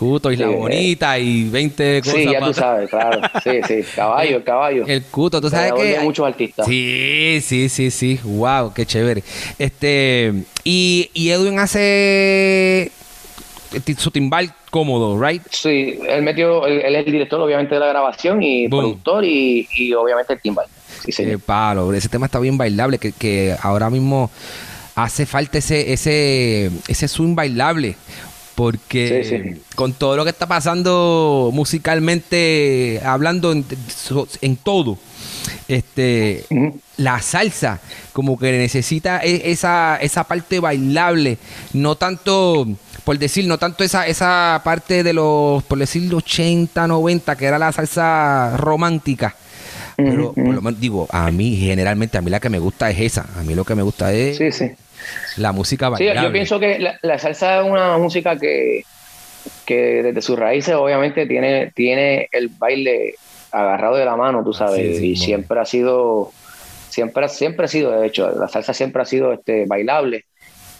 Cuto, 0.00 0.32
Isla 0.32 0.46
Sí, 0.46 0.52
eh. 0.52 0.56
Bonita 0.56 1.18
y 1.18 1.44
20 1.50 2.00
cosas. 2.00 2.14
Sí, 2.14 2.24
ya 2.24 2.40
tú 2.40 2.54
sabes, 2.54 2.88
claro. 2.88 3.20
Sí, 3.44 3.50
sí, 3.68 3.84
caballo, 3.94 4.36
el 4.38 4.44
caballo. 4.44 4.84
El 4.86 5.02
Cuto, 5.04 5.42
tú 5.42 5.50
sabes 5.50 5.74
que. 5.74 6.00
muchos 6.00 6.26
artistas. 6.26 6.66
Sí, 6.66 7.38
sí, 7.42 7.68
sí, 7.68 7.90
sí. 7.90 8.18
Wow, 8.24 8.72
qué 8.72 8.86
chévere. 8.86 9.22
Este. 9.58 10.32
Y, 10.64 11.10
y 11.12 11.28
Edwin 11.28 11.58
hace 11.58 12.90
su 13.98 14.10
timbal 14.10 14.54
cómodo, 14.70 15.20
¿right? 15.22 15.42
Sí, 15.50 15.98
él 16.08 16.22
metió, 16.22 16.66
él, 16.66 16.80
él 16.80 16.96
es 16.96 17.06
el 17.06 17.12
director 17.12 17.38
obviamente 17.38 17.74
de 17.74 17.80
la 17.80 17.88
grabación 17.88 18.42
y 18.42 18.68
Boom. 18.68 18.80
productor 18.80 19.24
y, 19.26 19.68
y 19.76 19.92
obviamente 19.92 20.32
el 20.32 20.40
timbal. 20.40 20.66
Sí, 21.00 21.06
Qué 21.06 21.12
señor. 21.12 21.40
palo. 21.40 21.92
Ese 21.92 22.08
tema 22.08 22.24
está 22.24 22.40
bien 22.40 22.56
bailable. 22.56 22.96
Que, 22.98 23.12
que 23.12 23.54
ahora 23.62 23.90
mismo 23.90 24.30
hace 24.94 25.26
falta 25.26 25.58
ese, 25.58 25.92
ese, 25.92 26.70
ese 26.88 27.06
swing 27.06 27.34
bailable. 27.34 27.96
Porque 28.60 29.22
Sí, 29.24 29.38
sí. 29.54 29.62
con 29.74 29.94
todo 29.94 30.18
lo 30.18 30.24
que 30.24 30.28
está 30.28 30.46
pasando 30.46 31.50
musicalmente, 31.54 33.00
hablando 33.02 33.52
en, 33.52 33.64
en 34.42 34.56
todo, 34.56 34.98
este 35.66 36.44
la 36.98 37.22
salsa 37.22 37.80
como 38.12 38.38
que 38.38 38.52
necesita 38.52 39.20
e- 39.24 39.50
esa, 39.50 39.96
esa 39.96 40.24
parte 40.24 40.60
bailable, 40.60 41.38
no 41.72 41.94
tanto, 41.96 42.66
por 43.04 43.18
decir, 43.18 43.46
no 43.46 43.56
tanto 43.56 43.82
esa, 43.82 44.06
esa 44.06 44.60
parte 44.62 45.02
de 45.02 45.14
los, 45.14 45.62
por 45.62 45.78
decir, 45.78 46.14
80, 46.14 46.86
90, 46.86 47.36
que 47.36 47.46
era 47.46 47.58
la 47.58 47.72
salsa 47.72 48.58
romántica. 48.58 49.34
Pero 49.96 50.24
Ujú, 50.32 50.34
por 50.34 50.42
ujú. 50.44 50.52
lo 50.52 50.60
menos 50.62 50.80
digo, 50.80 51.08
a 51.10 51.30
mí 51.30 51.56
generalmente, 51.56 52.18
a 52.18 52.20
mí 52.20 52.30
la 52.30 52.40
que 52.40 52.50
me 52.50 52.58
gusta 52.58 52.90
es 52.90 53.00
esa. 53.00 53.26
A 53.38 53.42
mí 53.42 53.54
lo 53.54 53.64
que 53.64 53.74
me 53.74 53.82
gusta 53.82 54.12
es 54.12 54.36
Sí, 54.36 54.52
sí. 54.52 54.70
La 55.36 55.52
música 55.52 55.86
Sí, 55.96 56.04
bailable. 56.06 56.22
yo 56.28 56.32
pienso 56.32 56.60
que 56.60 56.78
la, 56.78 56.98
la 57.02 57.18
salsa 57.18 57.60
es 57.60 57.66
una 57.66 57.96
música 57.98 58.36
que, 58.38 58.84
que 59.66 60.02
desde 60.02 60.22
sus 60.22 60.38
raíces 60.38 60.74
obviamente 60.74 61.26
tiene, 61.26 61.72
tiene 61.74 62.28
el 62.32 62.48
baile 62.48 63.14
agarrado 63.52 63.96
de 63.96 64.04
la 64.04 64.16
mano, 64.16 64.44
tú 64.44 64.52
sabes, 64.52 64.96
Sí, 64.96 65.00
sí, 65.00 65.06
y 65.12 65.16
siempre 65.16 65.58
ha 65.60 65.64
sido, 65.64 66.30
siempre, 66.88 67.28
siempre 67.28 67.64
ha 67.64 67.68
sido, 67.68 67.98
de 68.00 68.06
hecho, 68.06 68.30
la 68.38 68.48
salsa 68.48 68.72
siempre 68.74 69.02
ha 69.02 69.04
sido 69.04 69.32
este, 69.32 69.64
bailable. 69.66 70.24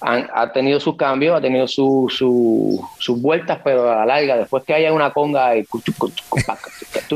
Han- 0.02 0.28
ha 0.34 0.50
tenido 0.52 0.80
sus 0.80 0.96
cambios, 0.96 1.36
ha 1.36 1.40
tenido 1.42 1.68
su- 1.68 2.06
su- 2.10 2.82
sus 2.98 3.20
vueltas, 3.20 3.58
pero 3.62 3.90
a 3.90 3.96
la 3.96 4.06
larga, 4.06 4.36
después 4.38 4.64
que 4.64 4.72
haya 4.72 4.92
una 4.92 5.10
conga 5.12 5.54
y 5.56 5.64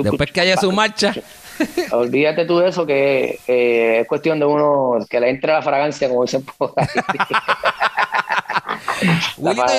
Después 0.02 0.32
que 0.32 0.40
haya 0.40 0.56
su 0.56 0.70
marcha. 0.72 1.14
Olvídate 1.92 2.44
tú 2.44 2.58
de 2.58 2.68
eso, 2.68 2.86
que 2.86 3.38
eh, 3.46 4.00
es 4.00 4.08
cuestión 4.08 4.38
de 4.38 4.46
uno 4.46 5.04
que 5.08 5.20
le 5.20 5.30
entre 5.30 5.52
la 5.52 5.62
fragancia, 5.62 6.08
como 6.08 6.22
dicen 6.22 6.44
por 6.58 6.72
ahí. 6.76 6.86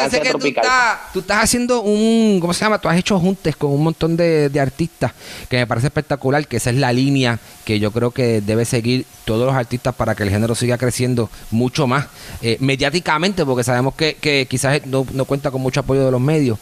Sé 0.10 0.22
que 0.22 0.32
tú 0.32 0.48
estás, 0.48 1.14
tú 1.14 1.20
estás 1.20 1.44
haciendo 1.44 1.82
un, 1.82 2.40
¿cómo 2.40 2.54
se 2.54 2.64
llama? 2.64 2.80
Tú 2.80 2.90
has 2.90 2.98
hecho 2.98 3.20
juntes 3.20 3.56
con 3.56 3.72
un 3.72 3.84
montón 3.84 4.16
de, 4.16 4.50
de 4.50 4.60
artistas 4.60 5.14
que 5.50 5.58
me 5.58 5.68
parece 5.68 5.88
espectacular, 5.88 6.48
que 6.48 6.58
esa 6.58 6.70
es 6.70 6.76
la 6.76 6.94
línea 6.94 7.40
que 7.64 7.80
yo 7.80 7.92
creo 7.92 8.12
que 8.12 8.42
debe 8.42 8.66
seguir 8.66 9.06
todos 9.26 9.46
los 9.46 9.56
artistas 9.56 9.96
para 9.96 10.16
que 10.16 10.24
el 10.24 10.30
género 10.30 10.54
siga 10.54 10.78
creciendo 10.78 11.30
mucho 11.52 11.88
más 11.88 12.08
eh, 12.42 12.58
mediáticamente, 12.60 13.46
porque 13.46 13.64
sabemos 13.64 13.96
que, 13.96 14.16
que 14.16 14.48
quizás 14.50 14.86
no, 14.86 15.06
no 15.14 15.26
cuenta 15.26 15.52
con 15.52 15.62
mucho 15.62 15.80
apoyo 15.80 16.06
de 16.06 16.12
los 16.12 16.22
medios. 16.22 16.60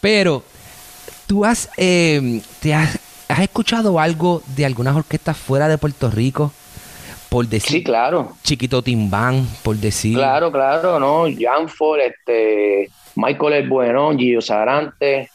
Pero 0.00 0.42
tú 1.26 1.44
has, 1.44 1.68
eh, 1.76 2.40
te 2.60 2.74
has, 2.74 2.98
has 3.30 3.40
escuchado 3.40 3.98
algo 4.00 4.42
de 4.56 4.66
algunas 4.66 4.96
orquestas 4.96 5.36
fuera 5.36 5.68
de 5.68 5.78
Puerto 5.78 6.10
Rico, 6.10 6.52
por 7.28 7.46
decir 7.46 7.78
Sí, 7.78 7.84
claro. 7.84 8.32
Chiquito 8.42 8.82
Timbán, 8.82 9.46
por 9.62 9.76
decir. 9.76 10.16
Claro, 10.16 10.50
claro, 10.50 10.98
¿no? 10.98 11.24
Janford, 11.38 12.00
este, 12.00 12.90
Michael 13.14 13.52
el 13.52 13.68
Bueno, 13.68 14.12
Gio 14.16 14.40
Sarante, 14.40 15.30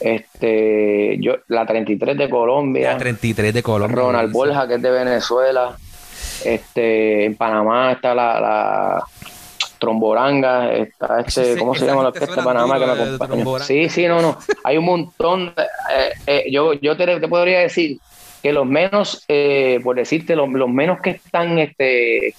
este, 0.00 1.18
yo, 1.20 1.34
la 1.48 1.66
33 1.66 2.16
de 2.16 2.28
Colombia, 2.30 2.92
La 2.92 2.98
33 2.98 3.54
de 3.54 3.62
Colombia. 3.62 3.96
Ronald. 3.96 4.32
Borja, 4.32 4.66
que 4.66 4.74
es 4.74 4.82
de 4.82 4.90
Venezuela, 4.90 5.76
este, 6.44 7.24
en 7.24 7.36
Panamá 7.36 7.92
está 7.92 8.14
la, 8.14 8.40
la 8.40 9.04
Tromboranga, 9.84 10.72
está 10.72 11.20
este, 11.20 11.56
¿cómo 11.58 11.74
se 11.74 11.86
llama 11.86 12.02
la 12.02 12.08
orquesta 12.08 12.34
de 12.40 12.42
Panamá 12.44 12.78
que 12.78 12.86
me 12.86 12.92
acompaña? 12.92 13.28
Sí, 13.66 13.88
sí, 13.88 14.06
no, 14.06 14.22
no, 14.22 14.38
hay 14.64 14.76
un 14.78 14.84
montón, 14.84 15.54
de- 15.54 15.62
eh, 15.62 16.12
eh, 16.26 16.44
yo, 16.50 16.72
yo 16.74 16.96
te, 16.96 17.20
te 17.20 17.28
podría 17.28 17.60
decir 17.60 17.98
que 18.42 18.52
los 18.52 18.66
menos, 18.66 19.24
eh, 19.28 19.80
por 19.84 19.96
decirte, 19.96 20.36
los, 20.36 20.48
los 20.50 20.68
menos 20.68 21.00
que 21.00 21.10
están, 21.10 21.58
este, 21.58 22.34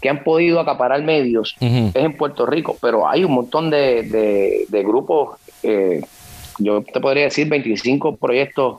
que 0.00 0.08
han 0.08 0.22
podido 0.24 0.60
acaparar 0.60 1.02
medios 1.02 1.54
es 1.94 2.04
en 2.04 2.16
Puerto 2.16 2.46
Rico, 2.46 2.76
pero 2.80 3.08
hay 3.08 3.24
un 3.24 3.32
montón 3.32 3.68
de, 3.70 4.02
de- 4.04 4.64
de 4.68 4.82
grupos, 4.82 5.38
eh, 5.62 6.00
yo 6.58 6.82
te 6.82 7.00
podría 7.00 7.24
decir 7.24 7.48
25 7.48 8.16
proyectos 8.16 8.78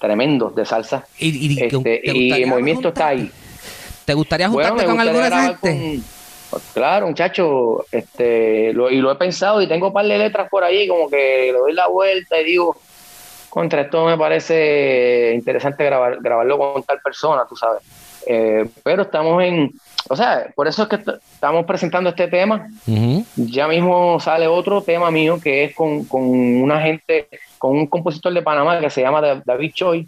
tremendos 0.00 0.54
de 0.54 0.64
salsa. 0.64 1.04
Y, 1.18 1.28
y- 1.28 1.56
¿te- 1.56 1.66
Este, 1.66 2.00
te 2.12 2.16
y 2.16 2.32
el 2.32 2.46
movimiento 2.48 2.88
está 2.88 3.08
ahí. 3.08 3.30
¿Te 4.04 4.14
gustaría 4.14 4.48
juntarte 4.48 4.84
con 4.86 5.00
alguna 5.00 5.20
de 5.20 5.26
esa 5.28 5.36
grabar 5.36 5.58
gente? 5.60 6.00
con- 6.02 6.19
Claro, 6.74 7.06
muchacho, 7.08 7.84
este, 7.92 8.72
lo, 8.72 8.90
y 8.90 8.96
lo 8.96 9.12
he 9.12 9.16
pensado 9.16 9.62
y 9.62 9.66
tengo 9.68 9.88
un 9.88 9.92
par 9.92 10.06
de 10.06 10.18
letras 10.18 10.48
por 10.50 10.64
ahí, 10.64 10.88
como 10.88 11.08
que 11.08 11.50
le 11.52 11.58
doy 11.58 11.72
la 11.72 11.86
vuelta 11.88 12.40
y 12.40 12.44
digo, 12.44 12.76
contra 13.48 13.82
esto 13.82 14.04
me 14.04 14.16
parece 14.18 15.32
interesante 15.34 15.84
grabar, 15.84 16.18
grabarlo 16.20 16.58
con 16.58 16.82
tal 16.82 17.00
persona, 17.00 17.42
tú 17.48 17.56
sabes. 17.56 17.82
Eh, 18.26 18.66
pero 18.82 19.02
estamos 19.02 19.42
en, 19.42 19.72
o 20.08 20.14
sea, 20.16 20.46
por 20.54 20.68
eso 20.68 20.82
es 20.82 20.88
que 20.88 20.96
est- 20.96 21.08
estamos 21.34 21.64
presentando 21.64 22.10
este 22.10 22.28
tema. 22.28 22.68
Ya 23.36 23.66
mismo 23.66 24.20
sale 24.20 24.46
otro 24.46 24.82
tema 24.82 25.10
mío 25.10 25.38
que 25.42 25.64
es 25.64 25.74
con, 25.74 26.04
con 26.04 26.22
una 26.22 26.80
gente, 26.82 27.28
con 27.58 27.76
un 27.78 27.86
compositor 27.86 28.32
de 28.34 28.42
Panamá 28.42 28.78
que 28.78 28.90
se 28.90 29.00
llama 29.00 29.20
Da- 29.20 29.42
David 29.44 29.72
Choi 29.72 30.06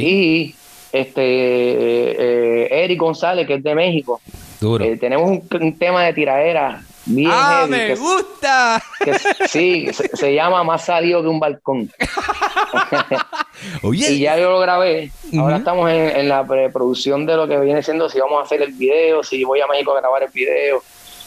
y 0.00 0.54
este 0.92 1.22
eh, 1.22 2.84
Eric 2.84 2.98
González 3.00 3.46
que 3.46 3.54
es 3.54 3.62
de 3.62 3.74
México. 3.74 4.20
Duro. 4.60 4.84
Eh, 4.84 4.96
tenemos 4.96 5.28
un, 5.28 5.48
un 5.60 5.78
tema 5.78 6.04
de 6.04 6.12
tiradera 6.12 6.82
bien 7.06 7.30
¡Ah, 7.32 7.60
heavy, 7.66 7.70
me 7.70 7.86
que, 7.88 7.94
gusta! 7.96 8.82
que 9.04 9.14
sí, 9.48 9.88
se, 9.92 10.08
se 10.16 10.34
llama 10.34 10.62
Más 10.64 10.84
salido 10.84 11.22
que 11.22 11.28
un 11.28 11.40
balcón. 11.40 11.90
Oye, 13.82 14.12
Y 14.12 14.20
ya 14.20 14.38
yo 14.38 14.50
lo 14.50 14.60
grabé. 14.60 15.10
Ahora 15.38 15.58
estamos 15.58 15.90
en, 15.90 16.16
en 16.16 16.28
la 16.28 16.46
preproducción 16.46 17.26
de 17.26 17.36
lo 17.36 17.48
que 17.48 17.58
viene 17.58 17.82
siendo 17.82 18.08
si 18.08 18.20
vamos 18.20 18.40
a 18.40 18.42
hacer 18.44 18.62
el 18.62 18.72
video, 18.72 19.22
si 19.22 19.44
voy 19.44 19.60
a 19.60 19.66
México 19.66 19.92
a 19.92 20.00
grabar 20.00 20.22
el 20.22 20.30
video 20.30 20.82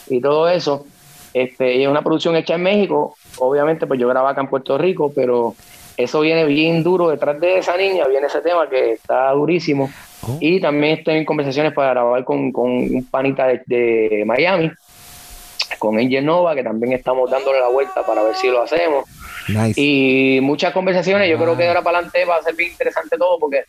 y 0.08 0.20
todo 0.20 0.48
eso. 0.48 0.86
Este, 1.32 1.74
y 1.74 1.82
es 1.82 1.88
una 1.88 2.02
producción 2.02 2.36
hecha 2.36 2.54
en 2.54 2.62
México. 2.62 3.16
Obviamente, 3.38 3.86
pues 3.86 3.98
yo 4.00 4.08
grabo 4.08 4.28
acá 4.28 4.40
en 4.40 4.48
Puerto 4.48 4.78
Rico, 4.78 5.12
pero 5.14 5.54
eso 5.96 6.20
viene 6.20 6.44
bien 6.44 6.82
duro 6.82 7.08
detrás 7.08 7.40
de 7.40 7.58
esa 7.58 7.76
niña. 7.76 8.06
Viene 8.06 8.28
ese 8.28 8.40
tema 8.40 8.68
que 8.68 8.92
está 8.92 9.30
durísimo. 9.32 9.90
Oh. 10.26 10.38
Y 10.40 10.60
también 10.60 10.98
estoy 10.98 11.16
en 11.16 11.24
conversaciones 11.24 11.72
para 11.72 11.90
grabar 11.90 12.24
con, 12.24 12.50
con 12.52 12.70
un 12.70 13.06
panita 13.10 13.46
de, 13.46 13.62
de 13.66 14.24
Miami, 14.26 14.70
con 15.78 15.98
Angel 15.98 16.24
Nova, 16.24 16.54
que 16.54 16.62
también 16.62 16.92
estamos 16.92 17.30
dándole 17.30 17.60
la 17.60 17.68
vuelta 17.68 18.04
para 18.06 18.22
ver 18.22 18.34
si 18.36 18.48
lo 18.48 18.62
hacemos. 18.62 19.04
nice. 19.48 19.80
Y 19.80 20.38
muchas 20.42 20.72
conversaciones, 20.72 21.28
yo 21.30 21.36
creo 21.38 21.56
que 21.56 21.62
de 21.62 21.68
ahora 21.68 21.82
para 21.82 21.98
adelante 21.98 22.24
va 22.24 22.36
a 22.36 22.42
ser 22.42 22.54
bien 22.54 22.70
interesante 22.70 23.16
todo 23.18 23.38
porque 23.38 23.64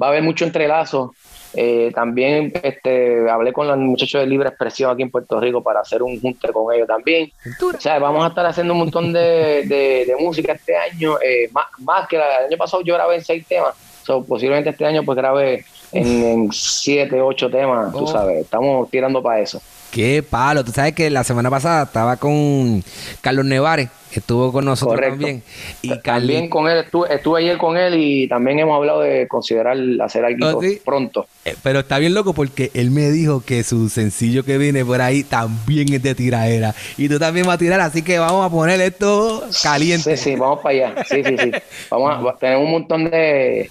va 0.00 0.06
a 0.06 0.10
haber 0.10 0.22
mucho 0.22 0.44
entrelazo. 0.44 1.14
Eh, 1.56 1.92
también 1.94 2.52
este, 2.64 3.30
hablé 3.30 3.52
con 3.52 3.68
los 3.68 3.78
muchachos 3.78 4.20
de 4.22 4.26
Libre 4.26 4.48
Expresión 4.48 4.90
aquí 4.90 5.02
en 5.02 5.10
Puerto 5.12 5.38
Rico 5.38 5.62
para 5.62 5.80
hacer 5.82 6.02
un 6.02 6.20
junte 6.20 6.48
con 6.52 6.74
ellos 6.74 6.88
también. 6.88 7.30
O 7.62 7.80
sea, 7.80 8.00
vamos 8.00 8.24
a 8.24 8.28
estar 8.28 8.44
haciendo 8.44 8.72
un 8.72 8.80
montón 8.80 9.12
de, 9.12 9.62
de- 9.64 10.04
de 10.04 10.16
música 10.18 10.52
este 10.54 10.76
año, 10.76 11.16
eh, 11.20 11.48
más, 11.52 11.66
más 11.78 12.08
que 12.08 12.16
la- 12.18 12.38
el 12.40 12.46
año 12.46 12.56
pasado 12.56 12.82
yo 12.82 12.94
grabé 12.94 13.14
en 13.16 13.24
seis 13.24 13.46
temas. 13.46 13.72
So, 14.04 14.22
posiblemente 14.24 14.70
este 14.70 14.84
año 14.86 15.02
pues 15.04 15.16
grabé 15.16 15.64
en, 15.92 16.06
en 16.24 16.52
siete, 16.52 17.20
ocho 17.20 17.48
temas, 17.50 17.92
tú 17.92 18.04
Oh. 18.04 18.06
sabes, 18.06 18.42
estamos 18.44 18.90
tirando 18.90 19.22
para 19.22 19.40
eso. 19.40 19.60
Qué 19.90 20.24
palo. 20.28 20.64
Tú 20.64 20.72
sabes 20.72 20.92
que 20.92 21.08
la 21.08 21.22
semana 21.22 21.48
pasada 21.50 21.84
estaba 21.84 22.16
con 22.16 22.82
Carlos 23.20 23.44
Nevares, 23.44 23.88
que 24.10 24.18
estuvo 24.18 24.50
con 24.50 24.64
nosotros 24.64 24.96
Correcto. 24.96 25.18
también. 25.18 25.42
Y 25.82 25.96
También 26.02 26.48
con 26.50 26.68
él, 26.68 26.78
estuve, 26.78 27.14
estuve 27.14 27.40
ayer 27.42 27.56
con 27.58 27.76
él 27.76 27.94
y 27.96 28.26
también 28.26 28.58
hemos 28.58 28.74
hablado 28.76 29.02
de 29.02 29.28
considerar 29.28 29.76
hacer 30.02 30.24
algo 30.24 30.58
¿Oh, 30.58 30.60
sí? 30.60 30.80
pronto. 30.84 31.26
eh, 31.44 31.54
pero 31.62 31.78
está 31.78 31.98
bien 31.98 32.12
loco 32.12 32.34
porque 32.34 32.72
él 32.74 32.90
me 32.90 33.08
dijo 33.12 33.44
que 33.46 33.62
su 33.62 33.88
sencillo 33.88 34.44
que 34.44 34.58
viene 34.58 34.84
por 34.84 35.00
ahí 35.00 35.22
también 35.22 35.92
es 35.92 36.02
de 36.02 36.16
tiraera. 36.16 36.74
Y 36.96 37.08
tú 37.08 37.20
también 37.20 37.46
vas 37.46 37.54
a 37.54 37.58
tirar, 37.58 37.80
así 37.80 38.02
que 38.02 38.18
vamos 38.18 38.44
a 38.44 38.50
poner 38.50 38.80
esto 38.80 39.44
caliente. 39.62 40.16
Sí, 40.16 40.30
sí, 40.30 40.36
vamos 40.36 40.58
para 40.60 40.74
allá. 40.88 41.04
Sí, 41.08 41.22
sí, 41.22 41.36
sí. 41.38 41.52
Vamos 41.88 42.34
a, 42.34 42.36
tenemos 42.38 42.64
un 42.64 42.70
montón 42.72 43.04
de. 43.04 43.70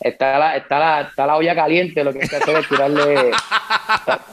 Está 0.00 0.38
la, 0.38 0.56
está, 0.56 0.78
la, 0.78 1.00
está 1.02 1.26
la 1.26 1.36
olla 1.36 1.54
caliente, 1.54 2.04
lo 2.04 2.12
que 2.12 2.22
hay 2.22 2.28
que 2.28 2.36
hacer 2.36 2.56
es 2.56 2.68
tirarle. 2.68 3.30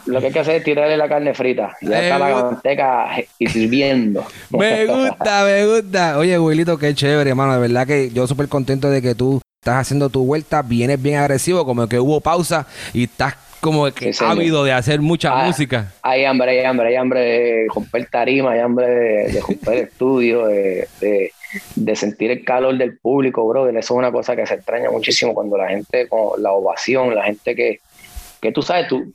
Lo 0.05 0.19
que 0.19 0.27
hay 0.27 0.33
que 0.33 0.39
hacer 0.39 0.55
es 0.57 0.63
tirarle 0.63 0.97
la 0.97 1.07
carne 1.07 1.33
frita. 1.33 1.75
Ya 1.81 2.01
está 2.01 2.19
la 2.19 2.43
manteca 2.43 3.07
hirviendo. 3.39 4.25
Me 4.49 4.85
gusta, 4.87 5.43
me 5.45 5.65
gusta. 5.65 6.17
Oye, 6.17 6.37
Wilito, 6.39 6.77
qué 6.77 6.93
chévere, 6.93 7.29
hermano. 7.29 7.53
De 7.53 7.59
verdad 7.59 7.87
que 7.87 8.09
yo 8.11 8.27
súper 8.27 8.47
contento 8.47 8.89
de 8.89 9.01
que 9.01 9.15
tú 9.15 9.41
estás 9.61 9.77
haciendo 9.81 10.09
tu 10.09 10.25
vuelta. 10.25 10.61
Vienes 10.61 11.01
bien 11.01 11.17
agresivo, 11.19 11.65
como 11.65 11.87
que 11.87 11.99
hubo 11.99 12.19
pausa 12.21 12.65
y 12.93 13.03
estás 13.03 13.35
como 13.61 13.89
que 13.91 14.11
Sí, 14.11 14.25
ávido 14.25 14.63
de 14.63 14.73
hacer 14.73 15.01
mucha 15.01 15.39
Ah, 15.39 15.45
música. 15.45 15.91
Hay 16.01 16.25
hambre, 16.25 16.59
hay 16.59 16.65
hambre, 16.65 16.87
hay 16.89 16.95
hambre 16.95 17.19
de 17.19 17.67
romper 17.73 18.07
tarima, 18.07 18.53
hay 18.53 18.59
hambre 18.59 18.87
de, 18.87 19.31
de 19.33 19.41
romper 19.41 19.77
estudio, 19.87 20.47
de, 20.47 20.87
de, 20.99 21.31
de 21.75 21.95
sentir 21.95 22.31
el 22.31 22.43
calor 22.43 22.77
del 22.77 22.97
público, 22.97 23.47
brother. 23.47 23.75
Eso 23.77 23.93
es 23.93 23.97
una 23.97 24.11
cosa 24.11 24.35
que 24.35 24.45
se 24.45 24.55
extraña 24.55 24.89
muchísimo 24.89 25.33
cuando 25.33 25.57
la 25.57 25.69
gente, 25.69 26.07
con 26.07 26.41
la 26.41 26.51
ovación, 26.51 27.15
la 27.15 27.23
gente 27.23 27.55
que, 27.55 27.79
que 28.41 28.51
tú 28.51 28.61
sabes, 28.61 28.87
tú 28.87 29.13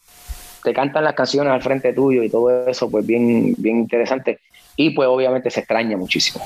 te 0.63 0.75
cantan 0.75 1.05
las 1.05 1.15
canciones 1.15 1.53
al 1.53 1.63
frente 1.63 1.93
tuyo 1.93 2.23
y 2.23 2.29
todo 2.29 2.69
eso, 2.69 2.91
pues 2.91 3.07
bien, 3.07 3.55
bien 3.59 3.79
interesante. 3.79 4.41
Y 4.77 4.91
pues 4.91 5.09
obviamente 5.09 5.51
se 5.51 5.61
extraña 5.61 5.97
muchísimo. 5.97 6.45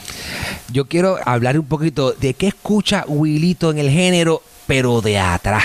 Yo 0.72 0.86
quiero 0.86 1.16
hablar 1.24 1.58
un 1.58 1.66
poquito 1.66 2.12
de 2.12 2.34
qué 2.34 2.48
escucha 2.48 3.04
Wilito 3.08 3.70
en 3.70 3.78
el 3.78 3.90
género, 3.90 4.42
pero 4.70 5.00
de 5.00 5.18
atrás. 5.18 5.64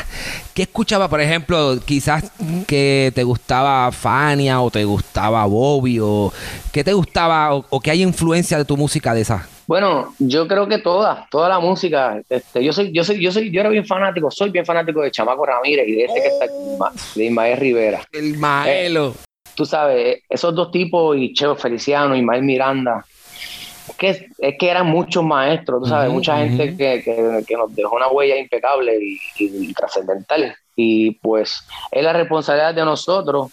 ¿Qué 0.55 0.63
escuchaba, 0.63 1.07
por 1.07 1.21
ejemplo, 1.21 1.75
quizás 1.85 2.23
que 2.65 3.11
te 3.13 3.23
gustaba 3.23 3.91
Fania 3.91 4.59
o 4.61 4.71
te 4.71 4.83
gustaba 4.83 5.45
Bobby 5.45 5.99
o 6.01 6.33
qué 6.71 6.83
te 6.83 6.91
gustaba 6.91 7.53
o, 7.53 7.63
o 7.69 7.79
qué 7.79 7.91
hay 7.91 8.01
influencia 8.01 8.57
de 8.57 8.65
tu 8.65 8.75
música 8.75 9.13
de 9.13 9.21
esa? 9.21 9.47
Bueno, 9.67 10.15
yo 10.17 10.47
creo 10.47 10.67
que 10.67 10.79
toda, 10.79 11.27
toda 11.29 11.49
la 11.49 11.59
música, 11.59 12.19
este, 12.27 12.63
yo 12.63 12.73
soy, 12.73 12.91
yo 12.91 13.03
soy, 13.03 13.21
yo 13.21 13.31
soy, 13.31 13.51
yo 13.51 13.59
era 13.61 13.69
bien 13.69 13.85
fanático, 13.85 14.31
soy 14.31 14.49
bien 14.49 14.65
fanático 14.65 15.01
de 15.01 15.11
Chamaco 15.11 15.45
Ramírez 15.45 15.87
y 15.87 15.91
de 15.91 16.05
este 16.05 16.21
que 16.21 16.27
está, 16.27 16.47
de 17.13 17.25
Ismael 17.25 17.59
Rivera. 17.59 18.01
El 18.11 18.39
Maelo. 18.39 19.13
tú 19.53 19.67
sabes, 19.67 20.23
esos 20.27 20.55
dos 20.55 20.71
tipos 20.71 21.15
y 21.15 21.31
Cheo 21.31 21.55
Feliciano, 21.55 22.15
Ismael 22.15 22.41
Miranda, 22.41 23.05
que 23.97 24.09
es 24.09 24.55
que 24.57 24.69
eran 24.69 24.87
muchos 24.87 25.23
maestros, 25.23 25.83
tú 25.83 25.89
sabes, 25.89 26.11
mucha 26.11 26.37
gente 26.37 26.75
que, 26.75 27.01
que- 27.03 27.43
que 27.47 27.55
nos 27.55 27.73
dejó 27.75 27.95
una 27.95 28.07
huella 28.07 28.37
impecable 28.37 28.97
y, 29.01 29.19
y 29.37 29.73
trascendental. 29.73 30.55
Y 30.75 31.11
pues 31.11 31.65
es 31.91 32.03
la 32.03 32.13
responsabilidad 32.13 32.73
de 32.73 32.83
nosotros 32.83 33.51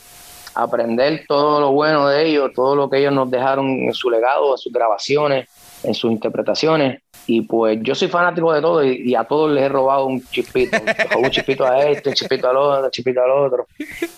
aprender 0.55 1.25
todo 1.27 1.61
lo 1.61 1.73
bueno 1.73 2.09
de 2.09 2.27
ellos, 2.27 2.51
todo 2.55 2.77
lo 2.77 2.91
que 2.91 2.99
ellos 2.99 3.13
nos 3.13 3.31
dejaron 3.31 3.69
en 3.69 3.95
su 3.95 4.11
legado, 4.11 4.53
en 4.53 4.59
sus 4.59 4.73
grabaciones, 4.73 5.49
en 5.83 5.95
sus 5.95 6.11
interpretaciones. 6.13 7.01
Y 7.27 7.43
pues 7.43 7.79
yo 7.83 7.95
soy 7.95 8.09
fanático 8.09 8.53
de 8.53 8.61
todo 8.61 8.85
y, 8.85 9.15
a 9.15 9.23
todos 9.25 9.51
les 9.53 9.63
he 9.65 9.69
robado 9.69 10.07
un 10.07 10.21
chispito. 10.27 10.77
un 11.17 11.31
chispito 11.31 11.65
a 11.65 11.79
este, 11.87 12.09
un 12.09 12.15
chispito 12.17 12.51
al 12.51 12.57
otro, 12.57 12.85
un 12.85 12.91
chispito 12.91 13.23
al 13.23 13.31
otro. 13.31 13.67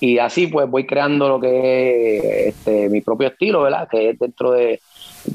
Y 0.01 0.19
así 0.19 0.47
pues 0.47 0.69
voy 0.69 0.87
creando 0.87 1.29
lo 1.29 1.39
que 1.39 2.17
es 2.17 2.55
este, 2.57 2.89
mi 2.89 3.01
propio 3.03 3.29
estilo, 3.29 3.63
¿verdad? 3.63 3.87
Que 3.91 4.11
es 4.11 4.19
dentro 4.19 4.53
de... 4.53 4.81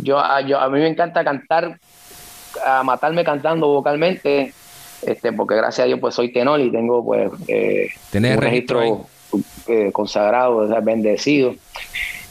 Yo, 0.01 0.19
a, 0.19 0.41
yo, 0.41 0.59
a 0.59 0.69
mí 0.69 0.79
me 0.79 0.87
encanta 0.87 1.23
cantar, 1.23 1.79
a 2.65 2.83
matarme 2.83 3.23
cantando 3.23 3.67
vocalmente, 3.67 4.53
este, 5.01 5.33
porque 5.33 5.55
gracias 5.55 5.85
a 5.85 5.87
Dios 5.87 5.99
pues 5.99 6.15
soy 6.15 6.31
tenor 6.31 6.59
y 6.59 6.71
tengo 6.71 7.03
pues 7.03 7.31
eh, 7.47 7.89
un 8.13 8.37
registro, 8.37 9.07
eh, 9.67 9.91
consagrado, 9.91 10.67
bendecido. 10.81 11.55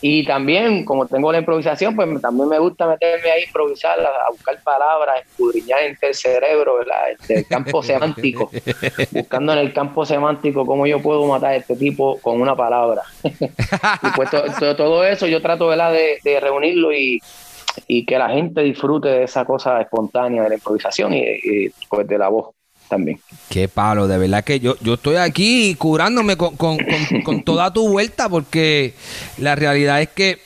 Y 0.01 0.25
también, 0.25 0.85
como 0.85 1.07
tengo 1.07 1.33
la 1.33 1.39
improvisación, 1.39 1.97
pues 1.97 2.21
también 2.21 2.49
me 2.49 2.59
gusta 2.59 2.87
meterme 2.87 3.31
ahí 3.31 3.43
a 3.43 3.47
improvisar, 3.47 3.99
a, 3.99 4.31
buscar 4.31 4.63
palabras, 4.63 5.25
escudriñar 5.27 5.83
entre 5.83 6.11
el 6.11 6.15
cerebro, 6.15 6.79
¿verdad? 6.79 7.11
Este, 7.19 7.39
el 7.39 7.47
campo 7.47 7.83
semántico, 7.83 8.51
buscando 9.11 9.53
en 9.55 9.59
el 9.59 9.73
campo 9.73 10.07
semántico 10.07 10.65
cómo 10.65 10.87
yo 10.87 11.03
puedo 11.03 11.27
matar 11.27 11.51
a 11.51 11.57
este 11.57 11.75
tipo 11.75 12.19
con 12.21 12.41
una 12.41 12.55
palabra. 12.55 13.03
y 13.23 14.11
pues 14.15 14.31
todo 14.77 15.05
eso 15.05 15.27
yo 15.27 15.43
trato 15.43 15.67
¿verdad? 15.67 15.93
De, 15.93 16.41
reunirlo 16.41 16.93
y, 16.93 17.21
que 18.07 18.19
la 18.19 18.31
gente 18.31 18.63
disfrute 18.63 19.09
de 19.09 19.25
esa 19.25 19.45
cosa 19.45 19.81
espontánea 19.81 20.43
de 20.43 20.49
la 20.51 20.55
improvisación 20.55 21.13
y, 21.15 21.23
y 21.23 21.71
pues 21.89 22.07
de 22.07 22.19
la 22.19 22.29
voz 22.29 22.55
también. 22.89 23.21
Qué 23.49 23.69
palo, 23.69 24.09
de 24.09 24.19
verdad 24.19 24.43
que 24.43 24.59
yo, 24.59 24.77
yo 24.81 24.95
estoy 24.95 25.17
aquí 25.17 25.75
curándome 25.77 26.37
con, 26.37 26.79
toda 27.45 27.73
tu 27.73 27.89
vuelta 27.89 28.29
porque 28.29 28.95
la 29.37 29.55
realidad 29.55 30.01
es 30.03 30.09
que 30.09 30.39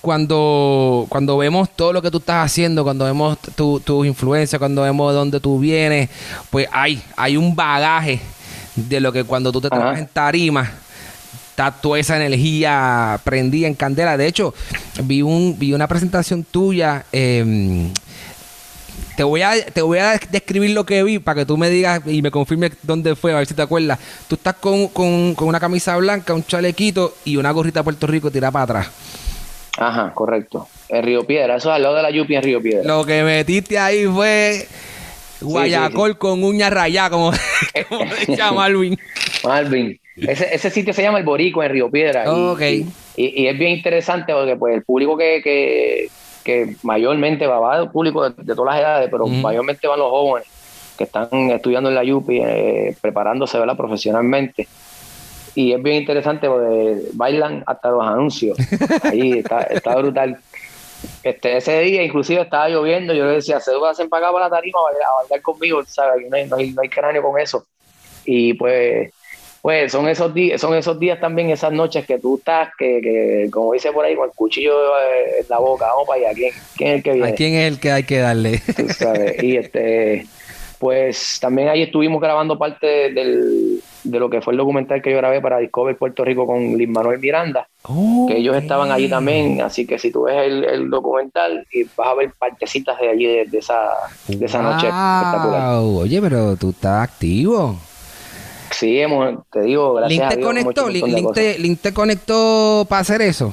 cuando, 0.00 1.06
cuando 1.08 1.38
vemos 1.38 1.70
todo 1.70 1.92
lo 1.92 2.02
que 2.02 2.10
tú 2.10 2.18
estás 2.18 2.44
haciendo, 2.44 2.84
cuando 2.84 3.04
vemos 3.06 3.38
tus 3.38 3.82
tu 3.82 4.04
influencias, 4.04 4.58
cuando 4.58 4.82
vemos 4.82 5.12
de 5.12 5.18
dónde 5.18 5.40
tú 5.40 5.58
vienes, 5.58 6.10
pues 6.50 6.68
hay, 6.70 7.02
hay 7.16 7.36
un 7.36 7.56
bagaje 7.56 8.20
de 8.76 9.00
lo 9.00 9.12
que 9.12 9.24
cuando 9.24 9.50
tú 9.50 9.60
te 9.60 9.68
trabajas 9.68 10.00
en 10.00 10.08
tarima, 10.08 10.70
está 11.56 11.70
toda 11.72 11.98
esa 11.98 12.16
energía 12.16 13.18
prendida 13.24 13.66
en 13.66 13.74
candela. 13.74 14.18
De 14.18 14.26
hecho, 14.26 14.52
vi 15.04 15.22
un 15.22 15.56
vi 15.58 15.72
una 15.72 15.88
presentación 15.88 16.44
tuya 16.44 17.06
eh, 17.12 17.90
te 19.16 19.24
voy 19.24 19.40
a, 19.40 19.52
te 19.64 19.80
voy 19.80 19.98
a 19.98 20.20
describir 20.30 20.70
lo 20.70 20.84
que 20.84 21.02
vi 21.02 21.18
para 21.18 21.40
que 21.40 21.46
tú 21.46 21.56
me 21.56 21.70
digas 21.70 22.02
y 22.06 22.20
me 22.20 22.30
confirmes 22.30 22.72
dónde 22.82 23.16
fue, 23.16 23.32
a 23.32 23.38
ver 23.38 23.46
si 23.46 23.54
te 23.54 23.62
acuerdas. 23.62 23.98
Tú 24.28 24.34
estás 24.34 24.56
con, 24.56 24.90
una 25.38 25.58
camisa 25.58 25.96
blanca, 25.96 26.34
un 26.34 26.44
chalequito 26.44 27.14
y 27.24 27.36
una 27.38 27.50
gorrita 27.50 27.80
de 27.80 27.84
Puerto 27.84 28.06
Rico 28.06 28.30
tirada 28.30 28.52
para 28.52 28.64
atrás. 28.64 28.90
Ajá, 29.78 30.12
correcto. 30.14 30.68
En 30.90 31.02
Río 31.02 31.26
Piedra, 31.26 31.56
eso 31.56 31.70
es 31.70 31.76
al 31.76 31.82
lado 31.82 31.94
de 31.96 32.02
la 32.02 32.10
Yupi 32.10 32.36
en 32.36 32.42
Río 32.42 32.60
Piedra. 32.60 32.84
Lo 32.84 33.06
que 33.06 33.22
metiste 33.22 33.78
ahí 33.78 34.06
fue 34.06 34.68
Guayacol 35.40 36.18
con 36.18 36.44
uña 36.44 36.68
rayada, 36.68 37.10
como, 37.10 37.32
como 37.88 38.04
decía 38.04 38.52
Malvin. 38.54 38.98
Malvin. 39.42 39.98
Ese, 40.16 40.54
ese, 40.54 40.70
sitio 40.70 40.94
se 40.94 41.02
llama 41.02 41.18
El 41.18 41.24
Borico 41.24 41.62
en 41.62 41.70
Río 41.70 41.90
Piedra. 41.90 42.24
y, 42.26 42.86
y, 43.16 43.46
es 43.46 43.58
bien 43.58 43.72
interesante 43.72 44.32
porque 44.32 44.56
pues 44.56 44.74
el 44.74 44.82
público 44.82 45.16
que, 45.16 45.42
que, 45.42 46.08
que 46.42 46.76
mayormente 46.82 47.46
va, 47.46 47.60
va 47.60 47.80
del 47.80 47.90
público 47.90 48.30
de, 48.30 48.54
todas 48.54 48.74
las 48.74 48.82
edades, 48.82 49.08
pero 49.10 49.26
mayormente 49.26 49.86
van 49.86 49.98
los 49.98 50.10
jóvenes 50.10 50.48
que 50.96 51.04
están 51.04 51.28
estudiando 51.50 51.90
en 51.90 51.94
la 51.94 52.14
UPI, 52.14 52.40
eh, 52.42 52.96
preparándose 53.00 53.58
¿verdad? 53.58 53.76
profesionalmente. 53.76 54.66
Y 55.54 55.72
es 55.72 55.82
bien 55.82 55.96
interesante 55.96 56.48
porque 56.48 57.00
bailan 57.12 57.62
hasta 57.66 57.90
los 57.90 58.02
anuncios. 58.02 58.58
Ahí 59.02 59.38
está, 59.38 59.62
está 59.62 59.96
brutal. 59.96 60.38
Este, 61.22 61.56
ese 61.58 61.80
día 61.80 62.02
inclusive 62.02 62.40
estaba 62.40 62.68
lloviendo, 62.68 63.12
yo 63.12 63.26
le 63.26 63.32
decía, 63.32 63.60
se 63.60 63.72
hacen 63.88 64.08
para 64.08 64.26
acá 64.26 64.32
para 64.32 64.46
la 64.46 64.56
tarima 64.56 64.78
a 64.78 64.92
bailar, 64.92 65.42
conmigo, 65.42 65.82
¿sabes? 65.86 66.28
No 66.28 66.36
hay, 66.36 66.46
no, 66.46 66.56
hay, 66.56 66.70
no 66.72 66.82
hay 66.82 66.88
cráneo 66.88 67.22
con 67.22 67.38
eso. 67.38 67.66
Y 68.24 68.54
pues 68.54 69.10
pues 69.66 69.90
son 69.90 70.08
esos 70.08 70.32
días, 70.32 70.60
son 70.60 70.76
esos 70.76 70.96
días 70.96 71.18
también, 71.18 71.50
esas 71.50 71.72
noches 71.72 72.06
que 72.06 72.20
tú 72.20 72.36
estás, 72.36 72.68
que, 72.78 73.48
como 73.50 73.72
dice 73.72 73.90
por 73.90 74.04
ahí, 74.04 74.14
con 74.14 74.28
el 74.28 74.32
cuchillo 74.32 74.72
en 75.40 75.44
la 75.48 75.58
boca, 75.58 75.86
vamos 75.86 76.06
para 76.06 76.20
allá, 76.20 76.34
¿quién, 76.36 76.52
quién 76.76 76.90
es 76.90 76.96
el 76.98 77.02
que 77.02 77.12
viene? 77.14 77.28
¿A 77.28 77.34
quién 77.34 77.54
es 77.54 77.72
el 77.72 77.80
que 77.80 77.90
hay 77.90 78.04
que 78.04 78.18
darle? 78.18 78.62
Y 79.42 79.56
este, 79.56 80.24
pues 80.78 81.38
también 81.40 81.66
ahí 81.66 81.82
estuvimos 81.82 82.20
grabando 82.20 82.56
parte 82.56 83.10
del, 83.12 83.82
de 84.04 84.20
lo 84.20 84.30
que 84.30 84.40
fue 84.40 84.52
el 84.52 84.58
documental 84.58 85.02
que 85.02 85.10
yo 85.10 85.16
grabé 85.16 85.40
para 85.40 85.58
Discover 85.58 85.96
Puerto 85.96 86.24
Rico 86.24 86.46
con 86.46 86.74
Luis 86.74 86.88
Manuel 86.88 87.18
Miranda, 87.18 87.66
que 88.28 88.36
ellos 88.36 88.54
estaban 88.54 88.92
allí 88.92 89.08
también, 89.08 89.62
así 89.62 89.84
que 89.84 89.98
si 89.98 90.12
tú 90.12 90.26
ves 90.26 90.46
el, 90.46 90.88
documental 90.88 91.66
y 91.72 91.82
vas 91.96 92.06
a 92.06 92.14
ver 92.14 92.32
partecitas 92.38 93.00
de 93.00 93.08
allí 93.08 93.26
de, 93.26 93.58
esa, 93.58 93.88
de 94.28 94.46
esa 94.46 94.62
noche 94.62 94.86
espectacular. 94.86 95.80
Oye, 95.82 96.20
pero 96.22 96.54
tú 96.56 96.70
estás 96.70 97.02
activo. 97.02 97.80
Sí, 98.72 99.00
te 99.52 99.62
digo, 99.62 99.94
gracias 99.94 100.20
Link 100.20 100.34
te 100.34 100.40
conectó, 100.40 100.88
Link, 100.88 101.80
te, 101.80 101.94
conectó 101.94 102.86
para 102.88 103.00
hacer 103.00 103.22
eso. 103.22 103.52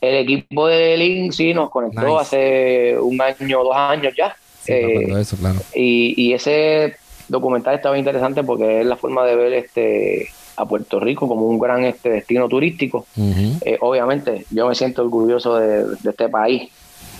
El 0.00 0.16
equipo 0.16 0.66
de 0.66 0.96
Link 0.96 1.32
sí 1.32 1.52
nos 1.54 1.70
conectó 1.70 2.18
hace 2.18 2.96
un 2.98 3.20
año, 3.20 3.64
dos 3.64 3.76
años 3.76 4.14
ya. 4.16 4.36
Eh, 4.66 5.06
eso, 5.18 5.36
claro. 5.36 5.58
y, 5.74 6.32
ese 6.32 6.96
documental 7.28 7.74
estaba 7.74 7.98
interesante 7.98 8.42
porque 8.42 8.80
es 8.80 8.86
la 8.86 8.96
forma 8.96 9.24
de 9.24 9.36
ver 9.36 9.52
este 9.54 10.28
a 10.56 10.66
Puerto 10.66 11.00
Rico 11.00 11.26
como 11.26 11.46
un 11.46 11.58
gran 11.58 11.84
este 11.84 12.10
destino 12.10 12.48
turístico. 12.48 13.06
Eh, 13.16 13.78
obviamente, 13.80 14.44
yo 14.50 14.68
me 14.68 14.74
siento 14.74 15.02
orgulloso 15.02 15.56
de, 15.56 15.84
de 15.84 16.10
este 16.10 16.28
país 16.28 16.70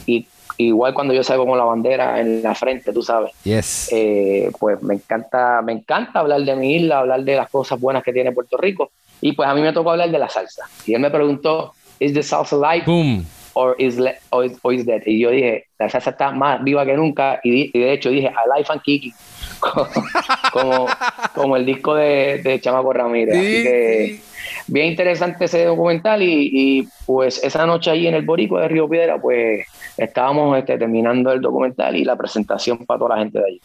y 0.07 0.27
igual 0.67 0.95
cuando 0.95 1.15
yo 1.15 1.23
salgo 1.23 1.47
con 1.47 1.59
la 1.59 1.65
bandera 1.65 2.21
en 2.21 2.43
la 2.43 2.55
frente, 2.55 2.93
tú 2.93 3.03
sabes. 3.03 3.33
Yes. 3.45 3.89
Eh, 3.93 4.51
pues 4.59 4.83
me 4.83 4.95
encanta, 4.95 5.63
me 5.63 5.73
encanta 5.73 6.21
hablar 6.21 6.43
de 6.43 6.57
mi 6.57 6.77
isla, 6.77 7.01
hablar 7.01 7.23
de 7.23 7.37
las 7.37 7.51
cosas 7.51 7.81
buenas 7.81 8.03
que 8.03 8.13
tiene 8.13 8.33
Puerto 8.33 8.57
Rico. 8.57 8.91
Y 9.21 9.33
pues 9.33 9.49
a 9.49 9.55
mí 9.55 9.61
me 9.61 9.73
tocó 9.73 9.91
hablar 9.91 10.11
de 10.11 10.19
la 10.19 10.29
salsa. 10.29 10.65
Y 10.87 10.95
él 10.95 11.01
me 11.01 11.11
preguntó, 11.11 11.73
¿Is 11.99 12.15
the 12.15 12.23
salsa 12.23 12.57
alive? 12.57 12.85
Boom. 12.87 13.27
Or 13.53 13.75
is, 13.79 13.99
is, 13.99 14.87
dead? 14.87 15.03
Y 15.07 15.21
yo 15.21 15.31
dije, 15.31 15.67
la 15.79 15.89
salsa 15.89 16.11
está 16.11 16.31
más 16.31 16.63
viva 16.63 16.87
que 16.87 16.95
nunca. 16.95 17.41
Y, 17.43 17.77
de 17.79 17.93
hecho 17.93 18.11
dije, 18.11 18.29
Alive 18.29 18.67
and 18.69 18.83
kicking. 18.83 19.13
como, 20.53 20.87
como 21.35 21.57
el 21.57 21.67
disco 21.67 21.95
de, 21.95 22.41
de 22.43 22.61
Chamaco 22.61 22.93
Ramírez. 22.93 23.37
Así 23.37 23.63
que 23.63 24.30
bien 24.67 24.87
interesante 24.87 25.45
ese 25.45 25.65
documental. 25.65 26.23
Y, 26.23 26.51
y, 26.53 26.89
pues 27.07 27.43
esa 27.43 27.67
noche 27.67 27.91
ahí 27.91 28.07
en 28.07 28.15
el 28.15 28.25
Borico 28.25 28.59
de 28.59 28.69
Río 28.69 28.89
Piedra, 28.89 29.21
pues 29.21 29.67
estábamos 29.97 30.59
este, 30.59 30.79
terminando 30.79 31.31
el 31.33 31.41
documental 31.41 31.97
y 31.97 32.05
la 32.05 32.17
presentación 32.17 32.79
para 32.79 32.99
toda 32.99 33.17
la 33.17 33.23
gente 33.23 33.39
de 33.39 33.45
allí. 33.45 33.61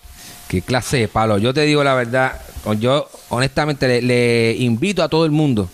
Qué 0.50 0.62
clase 0.62 0.98
de 0.98 1.08
palo. 1.08 1.38
Yo 1.38 1.54
te 1.54 1.62
digo 1.62 1.84
la 1.84 1.96
verdad, 1.96 2.34
yo 2.80 3.08
honestamente 3.30 4.02
le, 4.02 4.56
invito 4.58 5.04
a 5.04 5.10
todo 5.10 5.26
el 5.26 5.32
mundo 5.32 5.70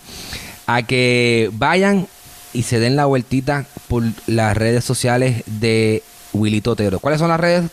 a 0.66 0.82
que 0.82 1.50
vayan 1.52 2.06
y 2.52 2.62
se 2.62 2.78
den 2.78 2.96
la 2.96 3.06
vueltita 3.06 3.66
por 3.88 4.02
las 4.26 4.56
redes 4.56 4.84
sociales 4.84 5.42
de 5.46 6.02
Wilito 6.32 6.72
Otero. 6.72 7.00
¿Cuáles 7.00 7.20
son 7.20 7.28
las 7.28 7.40
redes? 7.40 7.70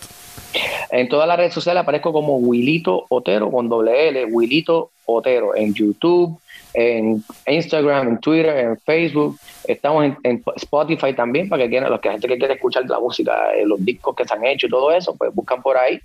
En 0.90 1.08
todas 1.08 1.28
las 1.28 1.38
redes 1.38 1.54
sociales 1.54 1.84
aparezco 1.84 2.12
como 2.12 2.38
Wilito 2.38 3.06
Otero 3.10 3.52
con 3.52 3.70
doble 3.70 4.10
L, 4.10 4.26
Wilito 4.26 4.92
Otero, 5.06 5.56
en 5.56 5.74
YouTube, 5.74 6.40
en 6.74 7.24
Instagram, 7.48 8.08
en 8.08 8.20
Twitter, 8.20 8.58
en 8.58 8.78
Facebook. 8.80 9.38
Estamos 9.66 10.06
en, 10.24 10.44
Spotify 10.56 11.14
también 11.14 11.50
para 11.50 11.64
que 11.64 11.70
quieran, 11.70 11.90
los 11.90 12.00
que 12.00 12.12
gente 12.12 12.28
que 12.28 12.38
quiere 12.38 12.56
escuchar 12.56 12.86
la 12.88 13.00
música, 13.00 13.54
eh, 13.56 13.66
los 13.66 13.84
discos 13.84 14.16
que 14.16 14.26
se 14.26 14.34
han 14.34 14.46
hecho 14.46 14.68
y 14.68 14.70
todo 14.70 14.92
eso, 14.92 15.16
pues 15.16 15.34
buscan 15.34 15.62
por 15.62 15.78
ahí. 15.78 16.00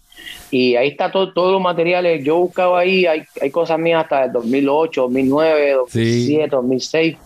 Y 0.51 0.77
ahí 0.77 0.89
está 0.89 1.11
todo, 1.11 1.33
todos 1.33 1.53
los 1.53 1.61
materiales. 1.61 2.25
Yo 2.25 2.37
he 2.37 2.41
buscado 2.41 2.77
ahí, 2.77 3.07
hay, 3.07 3.23
hay 3.41 3.51
cosas 3.51 3.79
mías 3.79 4.05
hasta 4.05 4.25
el 4.25 4.33
2008, 4.33 5.01
2009, 5.03 5.73
2007, 5.73 6.49
2006 6.51 7.17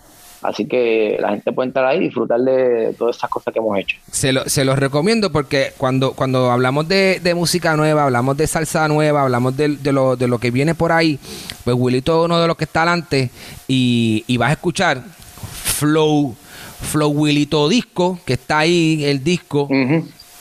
Así 0.41 0.65
que 0.65 1.17
la 1.19 1.29
gente 1.29 1.51
puede 1.51 1.67
entrar 1.67 1.85
ahí 1.85 1.97
y 1.97 2.01
disfrutar 2.05 2.39
de 2.39 2.93
todas 2.97 3.15
estas 3.15 3.29
cosas 3.29 3.53
que 3.53 3.59
hemos 3.59 3.77
hecho. 3.77 3.97
Se, 4.11 4.31
lo, 4.31 4.47
se 4.47 4.63
los 4.63 4.79
recomiendo 4.79 5.31
porque 5.31 5.73
cuando, 5.77 6.13
cuando 6.13 6.51
hablamos 6.51 6.87
de, 6.87 7.19
música 7.35 7.75
nueva, 7.75 8.03
hablamos 8.03 8.37
de 8.37 8.47
salsa 8.47 8.87
nueva, 8.87 9.21
hablamos 9.21 9.57
de, 9.57 9.77
lo, 9.91 10.15
de 10.15 10.27
lo 10.27 10.39
que 10.39 10.51
viene 10.51 10.75
por 10.75 10.91
ahí, 10.91 11.19
pues 11.63 11.75
Willito 11.77 12.21
es 12.21 12.25
uno 12.25 12.39
de 12.39 12.47
los 12.47 12.57
que 12.57 12.63
está 12.63 12.83
adelante 12.83 13.29
y, 13.67 14.23
y 14.27 14.37
vas 14.37 14.49
a 14.49 14.53
escuchar 14.53 15.03
Flow, 15.79 16.35
Flow 16.81 17.09
Willito 17.09 17.67
Disco, 17.67 18.19
que 18.25 18.33
está 18.33 18.59
ahí 18.59 19.03
el 19.03 19.23
disco 19.23 19.67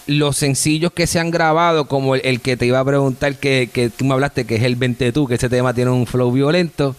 los 0.08 0.38
sencillos 0.38 0.90
que 0.92 1.06
se 1.06 1.20
han 1.20 1.30
grabado, 1.30 1.86
como 1.86 2.16
el, 2.16 2.40
que 2.40 2.56
te 2.56 2.66
iba 2.66 2.80
a 2.80 2.84
preguntar, 2.84 3.36
que, 3.36 3.68
que, 3.72 3.90
tú 3.90 4.06
me 4.06 4.14
hablaste, 4.14 4.46
que 4.46 4.56
es 4.56 4.62
el 4.62 4.74
20 4.74 5.12
tú, 5.12 5.26
que 5.26 5.34
ese 5.34 5.48
tema 5.48 5.74
tiene 5.74 5.90
un 5.90 6.06
flow 6.06 6.32
violento. 6.32 6.96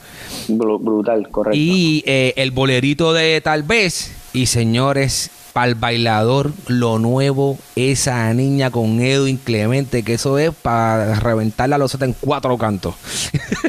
Brutal, 0.47 1.27
correcto. 1.29 1.57
Y 1.59 2.03
eh, 2.05 2.33
el 2.37 2.51
bolerito 2.51 3.11
de 3.11 3.41
Tal 3.41 3.63
vez. 3.63 4.15
Y 4.31 4.45
señores, 4.45 5.31
para 5.59 5.67
el 5.67 5.75
bailador, 5.75 6.53
lo 6.67 6.99
nuevo, 6.99 7.57
esa 7.75 8.33
niña 8.33 8.71
con 8.71 9.01
Edwin 9.01 9.35
Clemente, 9.35 10.03
que 10.03 10.13
eso 10.13 10.39
es 10.39 10.51
para 10.55 11.15
reventar 11.15 11.67
la 11.67 11.77
loseta 11.77 12.05
en 12.05 12.15
cuatro 12.17 12.57
cantos. 12.57 12.95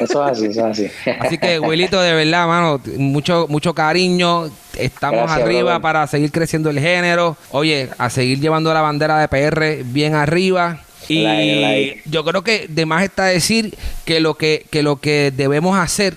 Eso 0.00 0.24
es 0.24 0.31
así, 0.31 0.46
eso 0.46 0.68
es 0.68 0.79
así. 0.79 0.87
Así 1.18 1.37
que, 1.37 1.59
Wilito, 1.59 2.00
de 2.00 2.12
verdad, 2.12 2.46
mano, 2.46 2.81
mucho, 2.96 3.46
mucho 3.48 3.74
cariño. 3.74 4.44
Estamos 4.79 5.22
Gracias, 5.24 5.40
arriba 5.40 5.81
para 5.81 6.07
seguir 6.07 6.31
creciendo 6.31 6.70
el 6.70 6.79
género. 6.79 7.37
Oye, 7.50 7.88
a 7.98 8.09
seguir 8.09 8.38
llevando 8.38 8.72
la 8.72 8.83
bandera 8.83 9.18
de 9.18 9.26
PR 9.26 9.83
bien 9.85 10.14
arriba. 10.14 10.79
Y 11.09 11.24
Like, 11.24 11.61
like. 11.61 12.03
yo 12.05 12.24
creo 12.24 12.44
que 12.44 12.68
de 12.68 12.87
más 12.87 13.03
está 13.03 13.24
decir 13.24 13.76
que 14.05 14.20
lo 14.20 14.35
que, 14.35 14.64
que 14.70 14.85
lo 14.85 15.00
que 15.00 15.33
debemos 15.37 15.76
hacer 15.76 16.14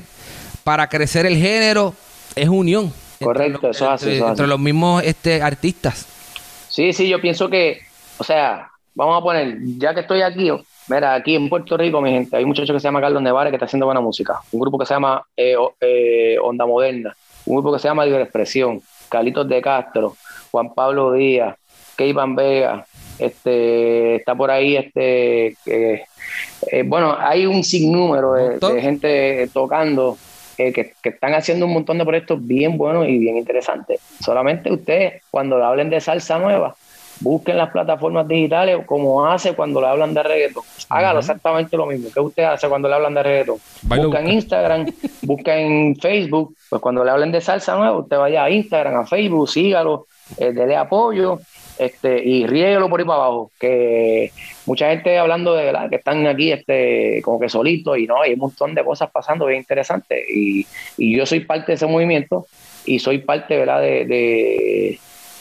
para 0.63 0.87
crecer 0.87 1.25
el 1.25 1.37
género 1.37 1.95
es 2.35 2.47
unión. 2.47 2.93
Entre 3.23 3.33
Correcto, 3.47 3.69
eso 3.69 3.85
entre- 3.91 3.95
eso 3.95 4.09
es 4.09 4.29
entre 4.29 4.43
así. 4.43 4.49
los 4.49 4.59
mismos 4.59 5.03
este, 5.03 5.41
artistas. 5.41 6.07
Sí, 6.69 6.93
sí, 6.93 7.07
yo 7.07 7.19
pienso 7.21 7.49
que, 7.49 7.79
o 8.17 8.23
sea, 8.23 8.69
vamos 8.95 9.19
a 9.19 9.23
poner, 9.23 9.57
ya 9.77 9.93
que 9.93 10.01
estoy 10.01 10.21
aquí, 10.21 10.51
mira, 10.87 11.13
aquí 11.15 11.35
en 11.35 11.49
Puerto 11.49 11.77
Rico, 11.77 12.01
mi 12.01 12.11
gente, 12.11 12.35
hay 12.35 12.43
un 12.43 12.49
muchacho 12.49 12.73
que 12.73 12.79
se 12.79 12.85
llama 12.87 13.01
Carlos 13.01 13.21
Nevares 13.21 13.51
que 13.51 13.55
está 13.57 13.65
haciendo 13.65 13.85
buena 13.85 14.01
música, 14.01 14.39
un 14.51 14.59
grupo 14.59 14.77
que 14.79 14.85
se 14.85 14.93
llama 14.93 15.23
eh, 15.37 15.55
eh, 15.81 16.37
Onda 16.41 16.65
Moderna, 16.65 17.15
un 17.45 17.55
grupo 17.57 17.73
que 17.73 17.79
se 17.79 17.87
llama 17.87 18.05
Libre 18.05 18.23
Expresión, 18.23 18.81
Carlitos 19.09 19.47
de 19.47 19.61
Castro, 19.61 20.15
Juan 20.51 20.73
Pablo 20.73 21.11
Díaz, 21.13 21.55
Keivan 21.95 22.35
Vega, 22.35 22.85
este, 23.19 24.15
está 24.15 24.33
por 24.33 24.49
ahí, 24.49 24.75
este, 24.75 25.55
que, 25.63 26.03
eh, 26.71 26.83
bueno, 26.83 27.15
hay 27.19 27.45
un 27.45 27.63
sinnúmero 27.63 28.33
de, 28.33 28.57
de 28.57 28.81
gente 28.81 29.49
tocando 29.53 30.17
eh, 30.57 30.71
que, 30.73 30.93
que 31.01 31.09
están 31.09 31.33
haciendo 31.33 31.65
un 31.65 31.73
montón 31.73 31.97
de 31.97 32.05
proyectos 32.05 32.45
bien 32.45 32.77
buenos 32.77 33.07
y 33.07 33.17
bien 33.17 33.37
interesantes. 33.37 33.99
Solamente 34.19 34.71
ustedes, 34.71 35.23
cuando 35.31 35.57
le 35.57 35.65
hablen 35.65 35.89
de 35.89 35.99
salsa 35.99 36.39
nueva, 36.39 36.75
busquen 37.19 37.57
las 37.57 37.71
plataformas 37.71 38.27
digitales 38.27 38.85
como 38.85 39.25
hace 39.25 39.53
cuando 39.53 39.81
le 39.81 39.87
hablan 39.87 40.13
de 40.13 40.23
reggaeton. 40.23 40.63
Hágalo 40.89 41.19
exactamente 41.19 41.77
lo 41.77 41.85
mismo 41.85 42.09
que 42.13 42.19
usted 42.19 42.43
hace 42.43 42.67
cuando 42.67 42.87
le 42.87 42.95
hablan 42.95 43.13
de 43.13 43.23
reggaeton. 43.23 43.57
Baila 43.83 44.05
Busca 44.05 44.19
en. 44.19 44.29
Instagram, 44.29 44.85
busca 45.21 45.57
en 45.57 45.95
Facebook, 45.95 46.55
pues 46.69 46.81
cuando 46.81 47.03
le 47.03 47.11
hablen 47.11 47.31
de 47.31 47.41
salsa 47.41 47.75
nueva, 47.75 47.97
usted 47.97 48.17
vaya 48.17 48.43
a 48.43 48.49
Instagram, 48.49 49.01
a 49.01 49.05
Facebook, 49.05 49.49
sígalo, 49.49 50.07
eh, 50.37 50.51
dele 50.51 50.75
apoyo 50.75 51.39
este, 51.85 52.23
y 52.23 52.45
riéguelo 52.47 52.89
por 52.89 52.99
ahí 52.99 53.05
para 53.05 53.23
abajo. 53.23 53.51
Que 53.59 54.31
mucha 54.65 54.89
gente 54.89 55.17
hablando 55.17 55.55
de 55.55 55.65
verdad 55.65 55.89
que 55.89 55.97
están 55.97 56.25
aquí 56.27 56.51
este, 56.51 57.21
como 57.23 57.39
que 57.39 57.49
solitos 57.49 57.97
y 57.97 58.07
no, 58.07 58.21
hay 58.21 58.33
un 58.33 58.39
montón 58.39 58.75
de 58.75 58.83
cosas 58.83 59.09
pasando 59.11 59.45
bien 59.45 59.59
interesantes. 59.59 60.25
Y, 60.29 60.65
y 60.97 61.15
yo 61.17 61.25
soy 61.25 61.41
parte 61.41 61.67
de 61.67 61.75
ese 61.75 61.87
movimiento 61.87 62.47
y 62.85 62.99
soy 62.99 63.19
parte 63.19 63.57
¿verdad? 63.57 63.81
de, 63.81 64.99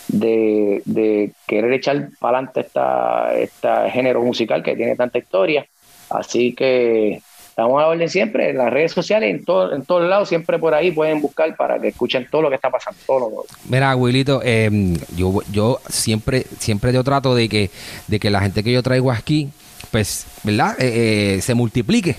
de, 0.09 0.83
de, 0.85 1.33
querer 1.47 1.73
echar 1.73 2.09
para 2.19 2.39
adelante 2.39 2.61
esta, 2.61 3.35
este 3.35 3.69
género 3.91 4.23
musical 4.23 4.63
que 4.63 4.77
tiene 4.77 4.97
tanta 4.97 5.19
historia. 5.19 5.67
Así 6.11 6.55
que 6.55 7.23
estamos 7.53 7.83
a 7.83 7.87
orden 7.87 8.09
siempre 8.09 8.49
en 8.49 8.57
las 8.57 8.73
redes 8.73 8.93
sociales, 8.93 9.31
en, 9.31 9.45
todo, 9.45 9.75
en 9.75 9.85
todos 9.85 10.09
lados, 10.09 10.27
siempre 10.31 10.59
por 10.59 10.73
ahí 10.73 10.91
pueden 10.91 11.21
buscar 11.21 11.55
para 11.55 11.79
que 11.79 11.89
escuchen 11.89 12.27
todo 12.31 12.41
lo 12.41 12.49
que 12.49 12.55
está 12.55 12.71
pasando, 12.71 12.99
todo 13.07 13.19
lo. 13.21 13.45
Mira, 13.69 13.95
Wilito, 13.95 14.41
eh, 14.43 14.71
yo, 15.15 15.41
yo 15.53 15.79
siempre, 15.87 16.47
siempre 16.59 16.95
yo 16.95 17.05
trato 17.05 17.35
de 17.35 17.51
que, 17.51 17.71
de 18.07 18.19
que 18.19 18.31
la 18.31 18.41
gente 18.41 18.65
que 18.65 18.73
yo 18.73 18.83
traigo 18.83 19.13
aquí, 19.13 19.51
pues, 19.91 20.27
¿verdad? 20.45 20.81
Eh, 20.81 21.37
eh, 21.37 21.43
se 21.43 21.53
multiplique. 21.53 22.17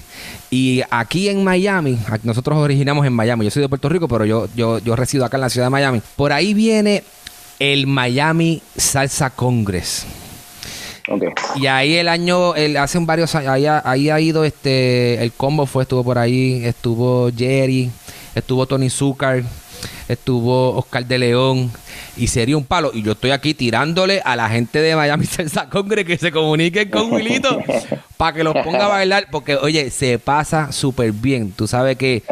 Y 0.52 0.84
aquí 0.92 1.28
en 1.30 1.44
Miami, 1.44 1.98
nosotros 2.22 2.60
originamos 2.60 3.04
en 3.08 3.14
Miami, 3.14 3.46
yo 3.46 3.50
soy 3.52 3.64
de 3.64 3.70
Puerto 3.70 3.90
Rico, 3.90 4.08
pero 4.08 4.26
yo, 4.26 4.48
yo, 4.56 4.78
yo 4.78 4.96
resido 4.96 5.26
acá 5.26 5.38
en 5.38 5.42
la 5.42 5.50
ciudad 5.50 5.66
de 5.66 5.72
Miami. 5.72 6.00
Por 6.16 6.32
ahí 6.32 6.54
viene 6.54 7.04
el 7.58 7.88
Miami 7.88 8.62
Salsa 8.78 9.32
Congress. 9.32 10.06
Y 11.56 11.68
ahí 11.68 11.96
el 11.96 12.08
año, 12.08 12.56
el, 12.56 12.78
hace 12.78 12.98
varios 13.00 13.34
años, 13.36 13.50
ahí, 13.50 13.66
ha- 13.66 13.82
ahí 13.86 14.10
ha 14.10 14.20
ido 14.20 14.44
este, 14.46 15.22
el 15.22 15.32
combo 15.34 15.66
fue, 15.66 15.84
estuvo 15.84 16.04
por 16.04 16.18
ahí, 16.18 16.64
estuvo 16.66 17.30
Jerry, 17.36 17.92
estuvo 18.36 18.66
Tony 18.66 18.90
Zucker, 18.90 19.44
estuvo 20.08 20.76
Oscar 20.78 21.06
de 21.06 21.18
León, 21.18 21.72
y 22.16 22.28
sería 22.28 22.56
un 22.58 22.64
palo. 22.66 22.92
Y 22.94 23.02
yo 23.02 23.14
estoy 23.14 23.32
aquí 23.32 23.54
tirándole 23.54 24.22
a 24.24 24.36
la 24.36 24.50
gente 24.50 24.80
de 24.80 24.96
Miami 24.96 25.26
Salsa 25.28 25.70
Congress 25.70 26.06
que 26.06 26.18
se 26.18 26.32
comuniquen 26.32 26.90
con 26.90 27.12
Wilito 27.12 27.60
para 28.18 28.34
que 28.38 28.44
los 28.44 28.56
ponga 28.64 28.86
a 28.86 28.90
bailar, 28.90 29.28
porque 29.32 29.56
oye, 29.56 29.90
se 29.90 30.20
pasa 30.20 30.72
súper 30.72 31.12
bien. 31.12 31.52
Tú 31.52 31.68
sabes 31.68 31.98
que 31.98 32.24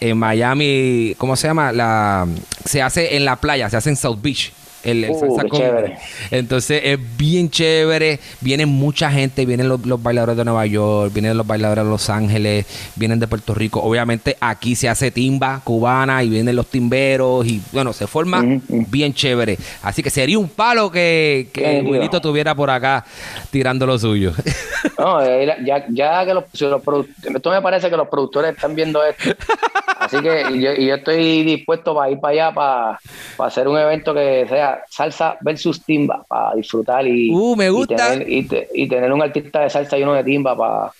en 0.00 0.16
Miami, 0.18 1.14
¿cómo 1.18 1.36
se 1.36 1.48
llama? 1.48 1.72
La 1.72 2.26
se 2.64 2.82
hace 2.82 3.16
en 3.16 3.24
la 3.24 3.36
playa, 3.36 3.68
se 3.70 3.76
hace 3.76 3.90
en 3.90 3.96
South 3.96 4.18
Beach. 4.20 4.52
El, 4.82 5.04
el 5.04 5.10
Uh, 5.10 5.18
salsa 5.20 5.42
qué 5.42 5.48
con- 5.48 5.60
chévere. 5.60 5.98
Entonces 6.30 6.80
es 6.84 6.98
bien 7.16 7.50
chévere. 7.50 8.18
Vienen 8.40 8.68
mucha 8.68 9.10
gente, 9.10 9.44
vienen 9.44 9.68
los, 9.68 9.84
los 9.84 10.02
bailadores 10.02 10.36
de 10.36 10.44
Nueva 10.44 10.64
York, 10.66 11.12
vienen 11.12 11.36
los 11.36 11.46
bailadores 11.46 11.84
de 11.84 11.90
Los 11.90 12.08
Ángeles, 12.08 12.66
vienen 12.96 13.18
de 13.20 13.26
Puerto 13.28 13.54
Rico. 13.54 13.80
Obviamente 13.82 14.36
aquí 14.40 14.74
se 14.74 14.88
hace 14.88 15.10
timba 15.10 15.60
cubana 15.64 16.22
y 16.24 16.28
vienen 16.30 16.56
los 16.56 16.66
timberos 16.66 17.46
y 17.46 17.60
bueno, 17.72 17.92
se 17.92 18.06
forma 18.06 18.42
bien 18.68 19.12
chévere. 19.12 19.58
Así 19.82 20.02
que 20.02 20.10
sería 20.10 20.38
un 20.38 20.48
palo 20.48 20.90
que, 20.90 21.48
que. 21.52 21.80
Wilito 21.80 22.20
tuviera 22.20 22.54
por 22.54 22.70
acá 22.70 23.04
tirando 23.50 23.86
lo 23.86 23.98
suyo. 23.98 24.32
No, 24.98 25.22
eh, 25.22 25.56
ya, 25.64 25.84
ya 25.90 26.24
que 26.24 26.34
los, 26.34 26.44
si 26.52 26.64
los 26.64 26.82
produ- 26.82 27.08
esto 27.34 27.50
me 27.50 27.60
parece 27.62 27.90
que 27.90 27.96
los 27.96 28.08
productores 28.08 28.54
están 28.54 28.74
viendo 28.74 29.02
esto. 29.04 29.30
Así 29.98 30.18
que 30.20 30.44
yo, 30.60 30.72
yo 30.74 30.94
estoy 30.94 31.42
dispuesto 31.42 31.94
para 31.94 32.10
ir 32.10 32.20
para 32.20 32.32
allá 32.32 32.54
para, 32.54 33.00
para 33.36 33.48
hacer 33.48 33.68
un 33.68 33.78
evento 33.78 34.14
que 34.14 34.46
sea 34.48 34.69
salsa 34.88 35.36
versus 35.40 35.82
timba, 35.84 36.24
para 36.28 36.54
disfrutar 36.54 37.06
y, 37.06 37.30
Uh, 37.32 37.56
me 37.56 37.70
gusta. 37.70 37.94
y, 37.94 37.96
tener, 37.96 38.30
y, 38.30 38.42
te- 38.48 38.68
y 38.74 38.88
tener 38.88 39.12
un 39.12 39.22
artista 39.22 39.60
de 39.60 39.70
salsa 39.70 39.98
y 39.98 40.02
uno 40.02 40.14
de 40.14 40.24
timba 40.24 40.56
para, 40.56 40.90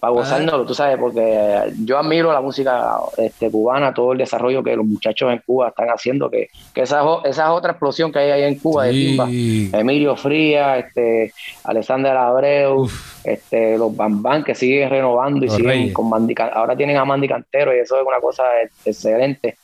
para 0.00 0.12
gozárnoslo, 0.12 0.64
tú 0.66 0.74
sabes, 0.74 0.96
porque 0.98 1.72
yo 1.84 1.98
admiro 1.98 2.32
la 2.32 2.40
música 2.40 2.96
este, 3.18 3.50
cubana, 3.50 3.94
todo 3.94 4.12
el 4.12 4.18
desarrollo 4.18 4.62
que 4.62 4.74
los 4.76 4.84
muchachos 4.86 5.32
en 5.32 5.40
Cuba 5.46 5.68
están 5.68 5.88
haciendo, 5.88 6.28
que, 6.28 6.50
que 6.74 6.82
esa, 6.82 7.02
esa 7.24 7.44
es 7.44 7.50
otra 7.50 7.72
explosión 7.72 8.10
que 8.12 8.18
hay 8.18 8.30
ahí 8.32 8.42
en 8.52 8.58
Cuba 8.58 8.84
de 8.86 8.92
timba. 8.92 9.28
Emilio 9.78 10.16
Frías, 10.16 10.84
este, 10.86 11.32
Alexander 11.64 12.16
Abreu, 12.16 12.88
este, 13.22 13.78
los 13.78 13.96
Bambán 13.96 14.42
que 14.42 14.54
siguen 14.56 14.90
renovando 14.90 15.44
y 15.44 15.48
siguen 15.48 15.66
Reyes. 15.70 15.92
con 15.94 16.08
Mandy 16.10 16.34
ahora 16.52 16.76
tienen 16.76 16.96
a 16.96 17.04
Mandy 17.04 17.28
Cantero 17.28 17.74
y 17.74 17.78
eso 17.78 17.96
es 18.00 18.04
una 18.06 18.18
cosa 18.20 18.42
ex- 18.62 18.86
excelente. 18.86 19.56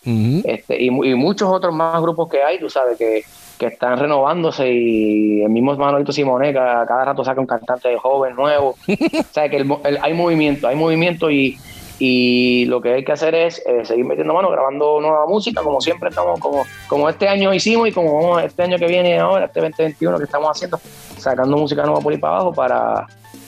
Este, 0.44 0.81
y, 0.81 0.87
y 0.87 1.14
muchos 1.14 1.49
otros 1.51 1.75
más 1.75 2.01
grupos 2.01 2.29
que 2.29 2.42
hay, 2.42 2.59
tú 2.61 2.71
sabes, 2.71 2.97
que, 2.97 3.23
que 3.59 3.66
están 3.66 3.99
renovándose 3.99 4.71
y 4.73 5.42
el 5.42 5.51
mismo 5.51 5.75
Manolito 5.77 6.12
Simone, 6.12 6.53
que 6.53 6.59
a 6.59 6.85
cada 6.87 7.05
rato 7.07 7.25
saca 7.25 7.40
un 7.40 7.47
cantante 7.47 7.97
joven, 7.99 8.35
nuevo. 8.37 8.77
o 8.88 9.25
sea, 9.33 9.49
que 9.49 9.57
el 9.57 9.71
el- 9.85 9.99
hay 10.01 10.14
movimiento, 10.14 10.68
hay 10.68 10.77
movimiento 10.77 11.31
y, 11.31 11.59
y 11.99 12.64
lo 12.66 12.81
que 12.81 12.94
hay 12.94 13.05
que 13.05 13.12
hacer 13.12 13.35
es 13.35 13.61
eh, 13.66 13.85
seguir 13.85 14.05
metiendo 14.05 14.33
mano, 14.33 14.51
grabando 14.51 15.01
nueva 15.01 15.27
música, 15.27 15.62
como 15.62 15.81
siempre 15.81 16.11
estamos, 16.11 16.38
como, 16.38 16.64
como 16.88 17.09
este 17.09 17.27
año 17.29 17.53
hicimos 17.53 17.88
y 17.88 17.92
como 17.92 18.14
vamos 18.14 18.44
este 18.44 18.62
año 18.62 18.79
que 18.79 18.87
viene 18.87 19.18
ahora, 19.18 19.47
este 19.47 19.61
2021 19.61 20.18
que 20.18 20.25
estamos 20.25 20.49
haciendo, 20.51 20.79
sacando 21.16 21.57
música 21.57 21.85
nueva 21.85 22.01
por 22.01 22.12
ahí 22.12 22.18
para 22.18 22.35
abajo 22.37 22.53
para, 22.53 23.07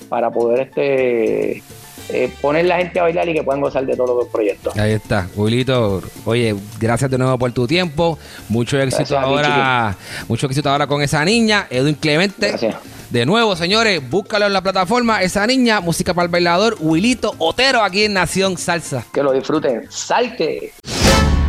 para 0.08 0.30
poder 0.30 0.60
este 0.62 1.62
eh, 2.08 2.32
poner 2.40 2.64
la 2.64 2.78
gente 2.78 2.98
a 2.98 3.04
bailar 3.04 3.28
y 3.28 3.34
que 3.34 3.42
puedan 3.42 3.60
gozar 3.60 3.86
de 3.86 3.96
todos 3.96 4.16
los 4.16 4.28
proyectos. 4.28 4.76
Ahí 4.76 4.92
está, 4.92 5.28
Wilito. 5.36 6.02
Oye, 6.24 6.54
gracias 6.78 7.10
de 7.10 7.18
nuevo 7.18 7.38
por 7.38 7.52
tu 7.52 7.66
tiempo. 7.66 8.18
Mucho 8.48 8.78
éxito 8.78 8.98
Gracias 8.98 9.18
a 9.18 9.22
ti, 9.22 9.28
ahora, 9.28 9.96
mucho 10.28 10.46
éxito 10.46 10.70
ahora 10.70 10.86
con 10.86 11.02
esa 11.02 11.24
niña, 11.24 11.66
Edwin 11.70 11.94
Clemente. 11.94 12.48
Gracias. 12.48 12.76
De 13.10 13.26
nuevo, 13.26 13.56
señores, 13.56 14.08
búscalo 14.08 14.46
en 14.46 14.52
la 14.52 14.62
plataforma, 14.62 15.20
esa 15.22 15.44
niña, 15.46 15.80
música 15.80 16.14
para 16.14 16.26
el 16.26 16.30
bailador, 16.30 16.76
Wilito 16.78 17.34
Otero 17.38 17.82
aquí 17.82 18.04
en 18.04 18.12
Nación 18.12 18.56
Salsa. 18.56 19.04
Que 19.12 19.22
lo 19.22 19.32
disfruten. 19.32 19.86
¡Salte! 19.90 20.72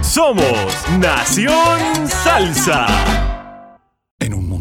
Somos 0.02 0.44
Nación 1.00 2.08
Salsa. 2.08 2.88
En 4.20 4.34
un 4.34 4.50
mundo 4.50 4.61